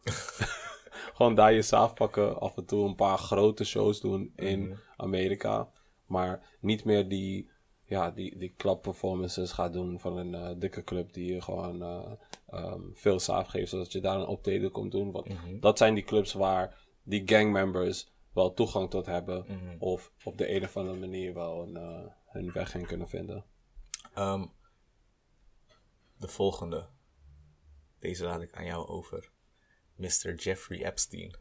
[1.16, 5.70] gewoon daar je pakken, af en toe een paar grote shows doen in Amerika.
[6.06, 7.50] Maar niet meer die,
[7.84, 11.82] ja, die, die club performances gaat doen van een eh, dikke club die je gewoon
[11.82, 12.12] eh,
[12.48, 15.12] ehm, veel saaf geeft, zodat je daar een optreden komt doen.
[15.12, 15.28] Want
[15.60, 19.46] dat zijn die clubs waar die gangmembers wel toegang tot hebben.
[19.80, 23.46] Of op de een of andere manier wel een, eh, hun weg in kunnen vinden.
[24.14, 24.46] Ehm,
[26.26, 26.90] de volgende.
[28.00, 29.32] Deze laat ik aan jou over.
[29.96, 30.36] Mr.
[30.36, 31.36] Jeffrey Epstein.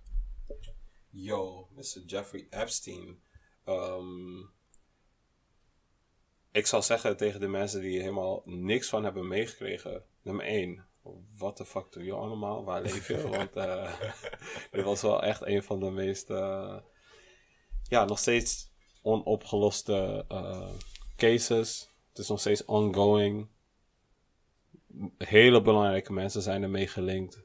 [1.11, 2.01] Yo, Mr.
[2.07, 3.22] Jeffrey Epstein.
[3.64, 4.39] Ehm,
[6.53, 10.05] ik zal zeggen tegen de mensen die helemaal niks van hebben meegekregen.
[10.22, 10.87] Nummer 1.
[11.37, 12.64] Wat de fuck doe je allemaal?
[12.64, 13.28] Waar leef je?
[13.28, 14.01] Want eh,
[14.70, 16.30] dit was wel echt een van de meest...
[16.30, 16.76] eh,
[17.89, 18.70] ja, nog steeds
[19.03, 20.70] onopgeloste eh,
[21.16, 21.93] cases.
[22.09, 23.49] Het is nog steeds ongoing.
[25.18, 27.42] Hele belangrijke mensen zijn ermee gelinkt.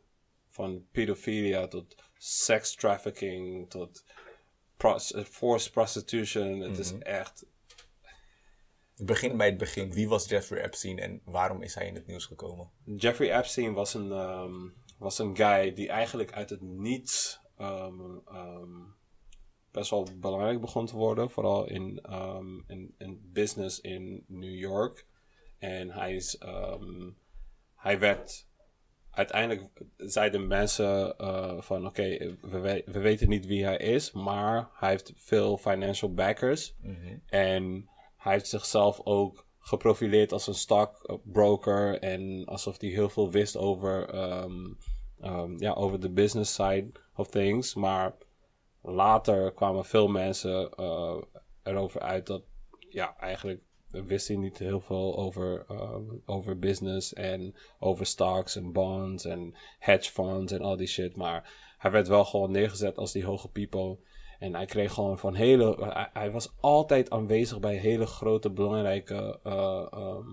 [0.50, 4.04] Van pedofilia tot sex trafficking tot
[4.78, 6.60] pros- forced prostitution.
[6.60, 7.46] Het is echt
[9.00, 9.94] Ik begin bij het begin.
[9.94, 12.70] Wie was Jeffrey Epstein en waarom is hij in het nieuws gekomen?
[12.84, 18.70] Jeffrey Epstein was een, ehm, was een guy die eigenlijk uit het niets ehm, ehm,
[19.72, 21.30] best wel belangrijk begon te worden.
[21.30, 22.02] Vooral in,
[22.68, 25.06] in, in business in New York.
[25.58, 27.10] En hij is, ehm,
[27.80, 28.48] hij werd,
[29.12, 34.70] uiteindelijk zeiden mensen eh, van oké, we, we- we weten niet wie hij is, maar
[34.74, 36.76] hij heeft veel financial backers.
[37.26, 43.58] En hij heeft zichzelf ook geprofileerd als een stockbroker en alsof hij heel veel wist
[43.58, 44.74] over, ehm,
[45.20, 47.74] ehm, ja, over de business side of things.
[47.76, 48.16] Maar
[48.82, 51.18] later kwamen veel mensen eh,
[51.64, 52.44] erover uit dat
[52.90, 53.62] ja, eigenlijk
[53.92, 59.56] wist hij niet heel veel over, ehm, over business en over stocks en bonds en
[59.80, 61.16] hedge funds en al die shit.
[61.16, 63.98] Maar hij werd wel gewoon neergezet als die hoge people.
[64.40, 65.94] En hij kreeg gewoon van hele.
[66.14, 70.28] Hij, was altijd aanwezig bij hele grote, belangrijke eh, ehm,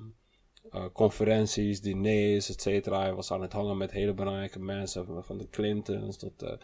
[0.70, 3.00] eh, conferenties, diners, et cetera.
[3.00, 6.59] Hij was aan het hangen met hele belangrijke mensen, van, de Clintons tot de,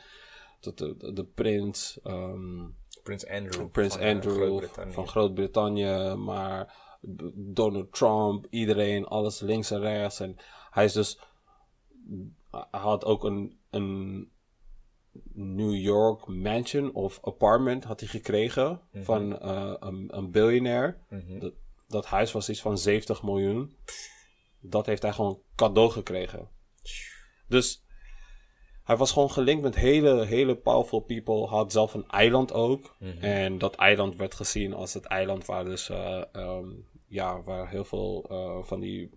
[0.60, 2.00] tot de, de, prins.
[2.02, 2.64] ehm,
[3.02, 3.70] Prins Andrew.
[3.70, 4.92] Prins van, eh, Andrew Groot-Brittannië.
[4.92, 6.74] van Groot-Brittannië, maar
[7.34, 10.20] Donald Trump, iedereen, alles links en rechts.
[10.20, 10.36] En
[10.70, 11.20] hij is dus,
[12.50, 14.30] hij had ook een, een
[15.32, 20.98] New York mansion of apartment had hij gekregen van eh, een, een biljonair.
[21.38, 21.52] dat,
[21.86, 23.76] dat huis was iets van 70 miljoen.
[24.60, 26.48] Dat heeft hij gewoon cadeau gekregen.
[27.46, 27.84] Dus
[28.84, 31.46] hij was gewoon gelinkt met hele, hele powerful people.
[31.46, 32.96] Had zelf een eiland ook.
[33.20, 36.68] En dat eiland werd gezien als het eiland waar dus, eh, ehm,
[37.06, 39.10] ja, waar heel veel eh, van die,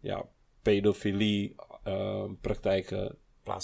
[0.00, 0.28] ja,
[0.62, 3.18] pedofilie eh, praktijken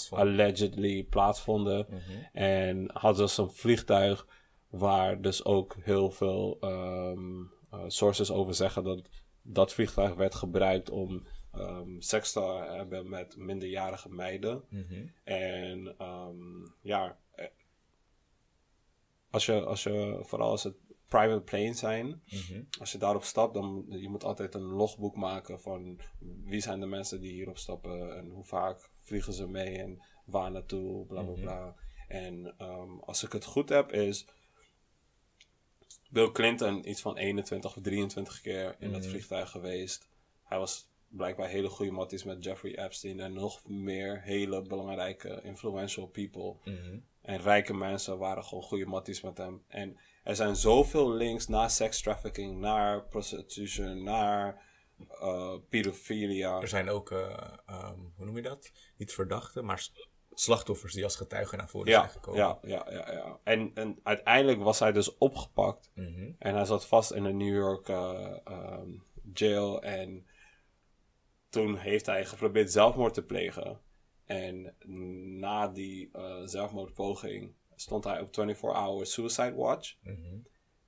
[0.09, 1.87] allegedly plaatsvonden.
[2.33, 4.27] En had dus een vliegtuig
[4.69, 7.41] waar dus ook heel veel ehm,
[7.71, 9.09] eh, sources over zeggen dat
[9.41, 11.27] dat vliegtuig werd gebruikt om
[12.31, 14.63] te hebben met minderjarige meiden.
[15.23, 17.45] En ehm, ja, eh,
[19.29, 20.75] als je, als je, vooral als het
[21.07, 22.21] private planes zijn,
[22.79, 25.99] als je daarop stapt, dan je moet altijd een logboek maken van
[26.43, 30.51] wie zijn de mensen die hierop stappen en hoe vaak vliegen ze mee en waar
[30.51, 31.75] naartoe, bla bla bla.
[32.07, 34.25] En ehm, als ik het goed heb, is
[36.09, 40.07] Bill Clinton iets van 21 of 23 keer in dat vliegtuig geweest.
[40.43, 46.07] Hij was blijkbaar hele goede matties met Jeffrey Epstein en nog meer hele belangrijke influential
[46.07, 46.55] people.
[47.21, 49.63] En rijke mensen waren gewoon goede matties met hem.
[49.67, 54.69] En er zijn zoveel links naar sex trafficking, naar prostitution, naar
[55.09, 56.61] eh pedofilia.
[56.61, 58.71] Er zijn ook, eh, ehm, hoe noem je dat?
[58.97, 59.87] Niet verdachten, maar
[60.33, 62.39] slachtoffers die als getuigen naar voren zijn gekomen.
[62.39, 63.39] ja, ja, ja, ja.
[63.43, 65.91] En, en uiteindelijk was hij dus opgepakt.
[66.39, 68.89] En hij zat vast in een New York eh, ehm,
[69.33, 69.81] jail.
[69.81, 70.25] En
[71.51, 73.81] toen heeft hij geprobeerd zelfmoord te plegen.
[74.25, 74.75] En
[75.39, 79.95] na die eh, zelfmoordpoging stond hij op 24 Hour Suicide Watch.
[80.01, 80.37] Mhm.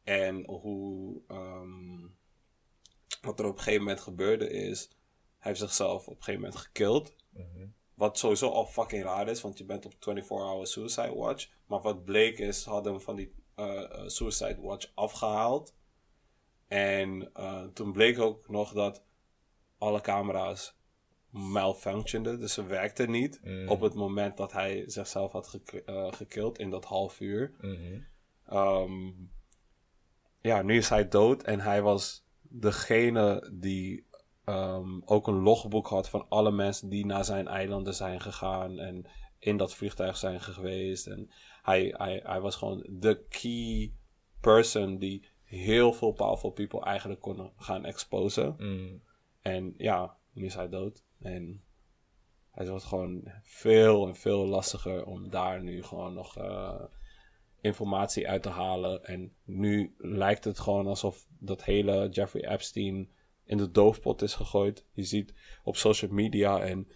[0.03, 2.07] En hoe, ehm,
[3.22, 4.89] wat er op een gegeven moment gebeurde is,
[5.38, 7.16] hij heeft zichzelf op een gegeven moment gekild.
[7.30, 7.68] Mhm.
[7.93, 11.49] Wat sowieso al fucking raar is, want je bent op 24 Hour Suicide Watch.
[11.66, 15.76] Maar wat bleek is, ze hadden hem van die eh, eh, Suicide Watch afgehaald.
[16.68, 17.32] En
[17.74, 19.03] toen bleek ook nog dat
[19.84, 20.75] alle camera's
[21.29, 22.39] malfunctionden.
[22.39, 23.67] Dus ze werkten niet Mm.
[23.69, 27.53] op het moment dat hij zichzelf had gek- eh, gekild in dat half uur.
[27.61, 27.99] Mhm.
[28.45, 29.11] Ehm,
[30.41, 34.11] ja, nu is hij dood en hij was degene die
[34.45, 39.05] ehm, ook een logboek had van alle mensen die naar zijn eilanden zijn gegaan en
[39.39, 41.07] in dat vliegtuig zijn geweest.
[41.07, 41.31] En
[41.61, 43.93] hij, hij, hij was gewoon de key
[44.41, 48.55] person die heel veel powerful people eigenlijk kon gaan exposen.
[48.57, 48.95] Mhm.
[49.43, 51.03] En ja, nu is hij dood.
[51.19, 51.63] En
[52.51, 56.83] hij wordt gewoon veel en veel lastiger om daar nu gewoon nog eh,
[57.61, 59.05] informatie uit te halen.
[59.05, 63.11] En nu lijkt het gewoon alsof dat hele Jeffrey Epstein
[63.43, 64.85] in de doofpot is gegooid.
[64.91, 65.33] Je ziet
[65.63, 66.87] op social media en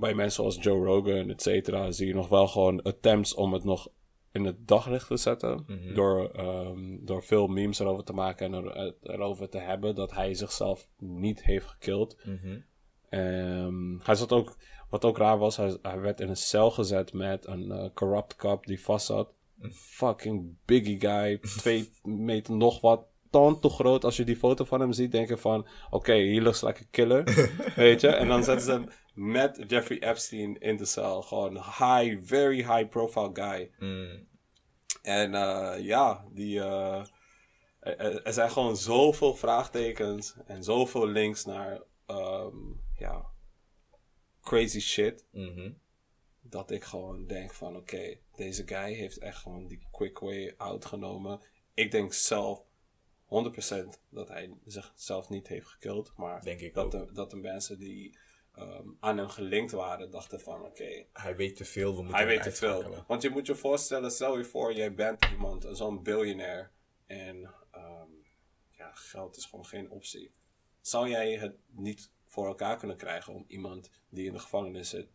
[0.00, 3.64] bij mensen zoals Joe Rogan, et cetera, zie je nog wel gewoon attempts om het
[3.64, 3.88] nog
[4.34, 5.64] in het daglicht te zetten.
[5.66, 5.94] Mhm.
[5.94, 10.34] door, ehm, door veel memes erover te maken en er, erover te hebben dat hij
[10.34, 12.16] zichzelf niet heeft gekild.
[12.24, 12.58] Mhm.
[13.08, 14.56] Ehm, hij zat ook,
[14.90, 18.36] wat ook raar was, hij, hij werd in een cel gezet met een eh, corrupt
[18.36, 19.32] cop die vast zat.
[19.60, 23.06] Een fucking biggie guy, twee meter nog wat.
[23.30, 24.04] Ton te groot.
[24.04, 25.66] Als je die foto van hem ziet, denk je van...
[25.90, 27.24] Oké, he looks like a killer.
[27.76, 28.08] weet je?
[28.08, 31.22] En dan zetten ze hem met Jeffrey Epstein in de cel.
[31.22, 33.70] Gewoon high, very high profile guy.
[33.78, 34.22] Mhm.
[35.02, 37.04] En eh, ja, die, eh,
[37.80, 42.56] er, zijn gewoon zoveel vraagtekens en zoveel links naar ehm,
[42.98, 43.26] ja,
[44.42, 45.26] crazy shit.
[45.30, 45.72] Mhm.
[46.40, 50.84] Dat ik gewoon denk van oké, deze guy heeft echt gewoon die quick way out
[50.84, 51.40] genomen.
[51.74, 52.62] Ik denk zelf
[53.24, 56.12] 100% dat hij zichzelf niet heeft gekild.
[56.16, 56.90] Maar Denk ik dat, ook.
[57.06, 58.18] de, dat de mensen die
[58.54, 62.26] ehm, aan hem gelinkt waren, dachten van oké, Hij weet te veel, we moeten hij
[62.26, 63.04] weet te veel.
[63.06, 66.72] Want je moet je voorstellen, stel je voor, jij bent iemand, zo'n biljonair.
[67.06, 68.10] En ehm,
[68.70, 70.32] ja, geld is gewoon geen optie.
[70.80, 75.08] Zou jij het niet voor elkaar kunnen krijgen om iemand die in de gevangenis zit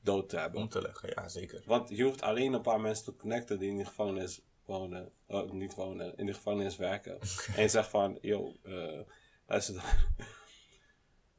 [0.00, 0.60] dood te hebben?
[0.60, 1.62] Om te leggen, ja zeker.
[1.66, 5.12] Want je hoeft alleen een paar mensen te connecten die in de gevangenis wonen.
[5.26, 7.20] Oh, niet wonen, in de gevangenis werken.
[7.56, 9.00] en je zegt van, yo, eh,
[9.46, 9.74] luister.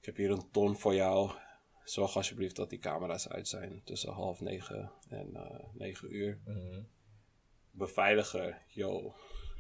[0.04, 1.32] Ik heb hier een ton voor jou.
[1.84, 6.42] Zorg alsjeblieft dat die camera's uit zijn tussen half negen en eh negen uur.
[6.46, 6.82] Mhm.
[7.72, 9.16] Beveiliger, yo,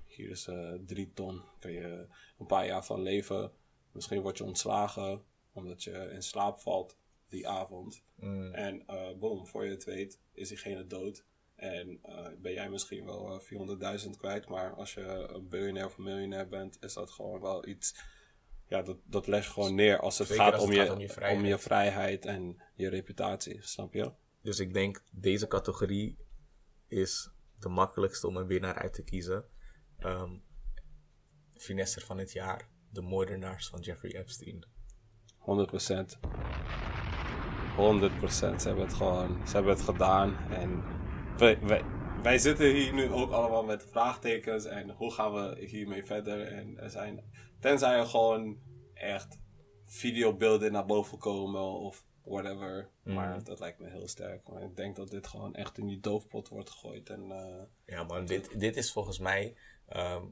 [0.07, 1.41] hier is eh drie ton.
[1.59, 3.51] Kan je een paar jaar van leven.
[3.91, 5.23] Misschien word je ontslagen
[5.53, 8.03] omdat je in slaap valt die avond.
[8.15, 8.53] Mhm.
[8.53, 11.25] En eh boom, voor je het weet is diegene dood.
[11.55, 12.01] En
[12.41, 14.47] ben jij misschien wel eh, 400.000 kwijt.
[14.47, 15.01] Maar als je
[15.33, 17.95] een biljonair of een miljonair bent, is dat gewoon wel iets.
[18.73, 20.93] Ja, dat, dat leg je gewoon neer als het, gaat, als om, het je, gaat
[20.93, 21.47] om je om vrijheid.
[21.47, 23.61] je vrijheid en je reputatie.
[23.61, 24.11] Snap je?
[24.41, 26.17] Dus ik denk, deze categorie
[26.87, 29.45] is de makkelijkste om een winnaar uit te kiezen.
[31.55, 34.65] Finesser van het jaar, de moordenaars van Jeffrey Epstein.
[35.39, 35.39] 100%.
[35.39, 35.45] 100%.
[38.29, 40.51] Ze hebben het gewoon, ze hebben het gedaan.
[40.51, 40.83] En
[41.37, 41.83] wij, wij,
[42.23, 44.65] wij zitten hier nu ook allemaal met vraagtekens.
[44.65, 46.47] En hoe gaan we hiermee verder?
[46.47, 47.23] En er zijn,
[47.59, 48.57] tenzij er gewoon
[48.93, 49.37] echt
[49.85, 52.89] videobeelden naar boven komen of whatever.
[53.03, 54.47] Maar dat lijkt me heel sterk.
[54.47, 57.09] Maar ik denk dat dit gewoon echt in die doofpot wordt gegooid.
[57.09, 59.55] En eh, Ja, man, dit, dit is volgens mij
[59.87, 60.23] ehm,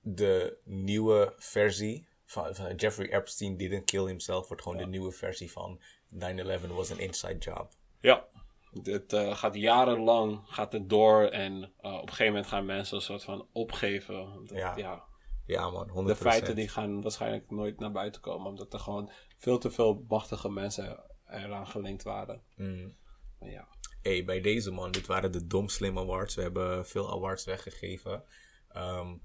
[0.00, 4.48] de nieuwe versie van, van Jeffrey Epstein didn't kill himself.
[4.48, 5.80] Wordt gewoon de nieuwe versie van
[6.14, 6.18] 9-11
[6.68, 7.72] was an inside job.
[8.00, 8.28] Ja,
[8.72, 12.96] dit eh, gaat jarenlang gaat het door en eh, op een gegeven moment gaan mensen
[12.96, 14.44] een soort van opgeven.
[14.46, 14.76] Dat- Ja.
[14.76, 15.08] ja.
[15.46, 16.06] Ja, man, 100%.
[16.06, 20.04] De feiten die gaan waarschijnlijk nooit naar buiten komen, omdat er gewoon veel te veel
[20.08, 22.42] machtige mensen eraan gelinkt waren.
[22.56, 22.96] Mm.
[23.38, 23.68] Maar ja,
[24.02, 26.34] Hey, bij deze man, dit waren de Dom Slim Awards.
[26.34, 28.24] We hebben veel awards weggegeven.
[28.68, 29.16] Ehm,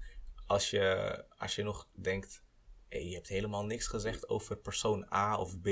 [0.46, 2.42] als, je, als je nog denkt,
[2.88, 5.66] hey, je hebt helemaal niks gezegd over persoon A of B,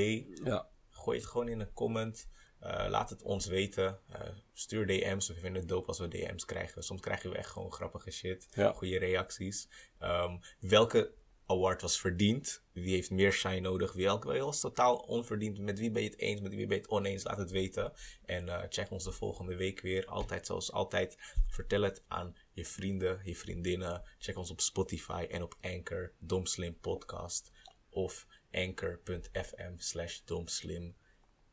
[0.45, 0.69] ja.
[0.91, 2.29] gooi het gewoon in een comment.
[2.65, 3.99] Eh, laat het ons weten.
[4.09, 4.21] Eh,
[4.53, 5.29] stuur DM's.
[5.29, 6.83] We vinden het dope als we DM's krijgen.
[6.83, 8.49] Soms krijgen we echt gewoon grappige shit.
[8.55, 8.73] Ja.
[8.73, 9.69] Goede reacties.
[9.99, 11.13] Ehm, welke
[11.47, 12.63] award was verdiend?
[12.73, 13.93] Wie heeft meer shine nodig?
[13.93, 15.59] Welke was totaal onverdiend?
[15.59, 16.41] Met wie ben je het eens?
[16.41, 17.25] Met wie ben je het oneens?
[17.25, 17.93] Laat het weten.
[18.25, 20.07] En eh, check ons de volgende week weer.
[20.07, 21.19] Altijd zoals altijd.
[21.47, 24.03] Vertel het aan je vrienden, je vriendinnen.
[24.19, 26.13] Check ons op Spotify en op Anchor.
[26.19, 27.51] Domslim Podcast.
[27.91, 30.95] Of anchor.fm slash domslim.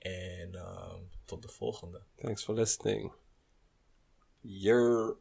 [0.01, 2.01] En ehm, um, tot de volgende.
[2.15, 3.11] Thanks for listening.
[4.41, 5.17] Jur.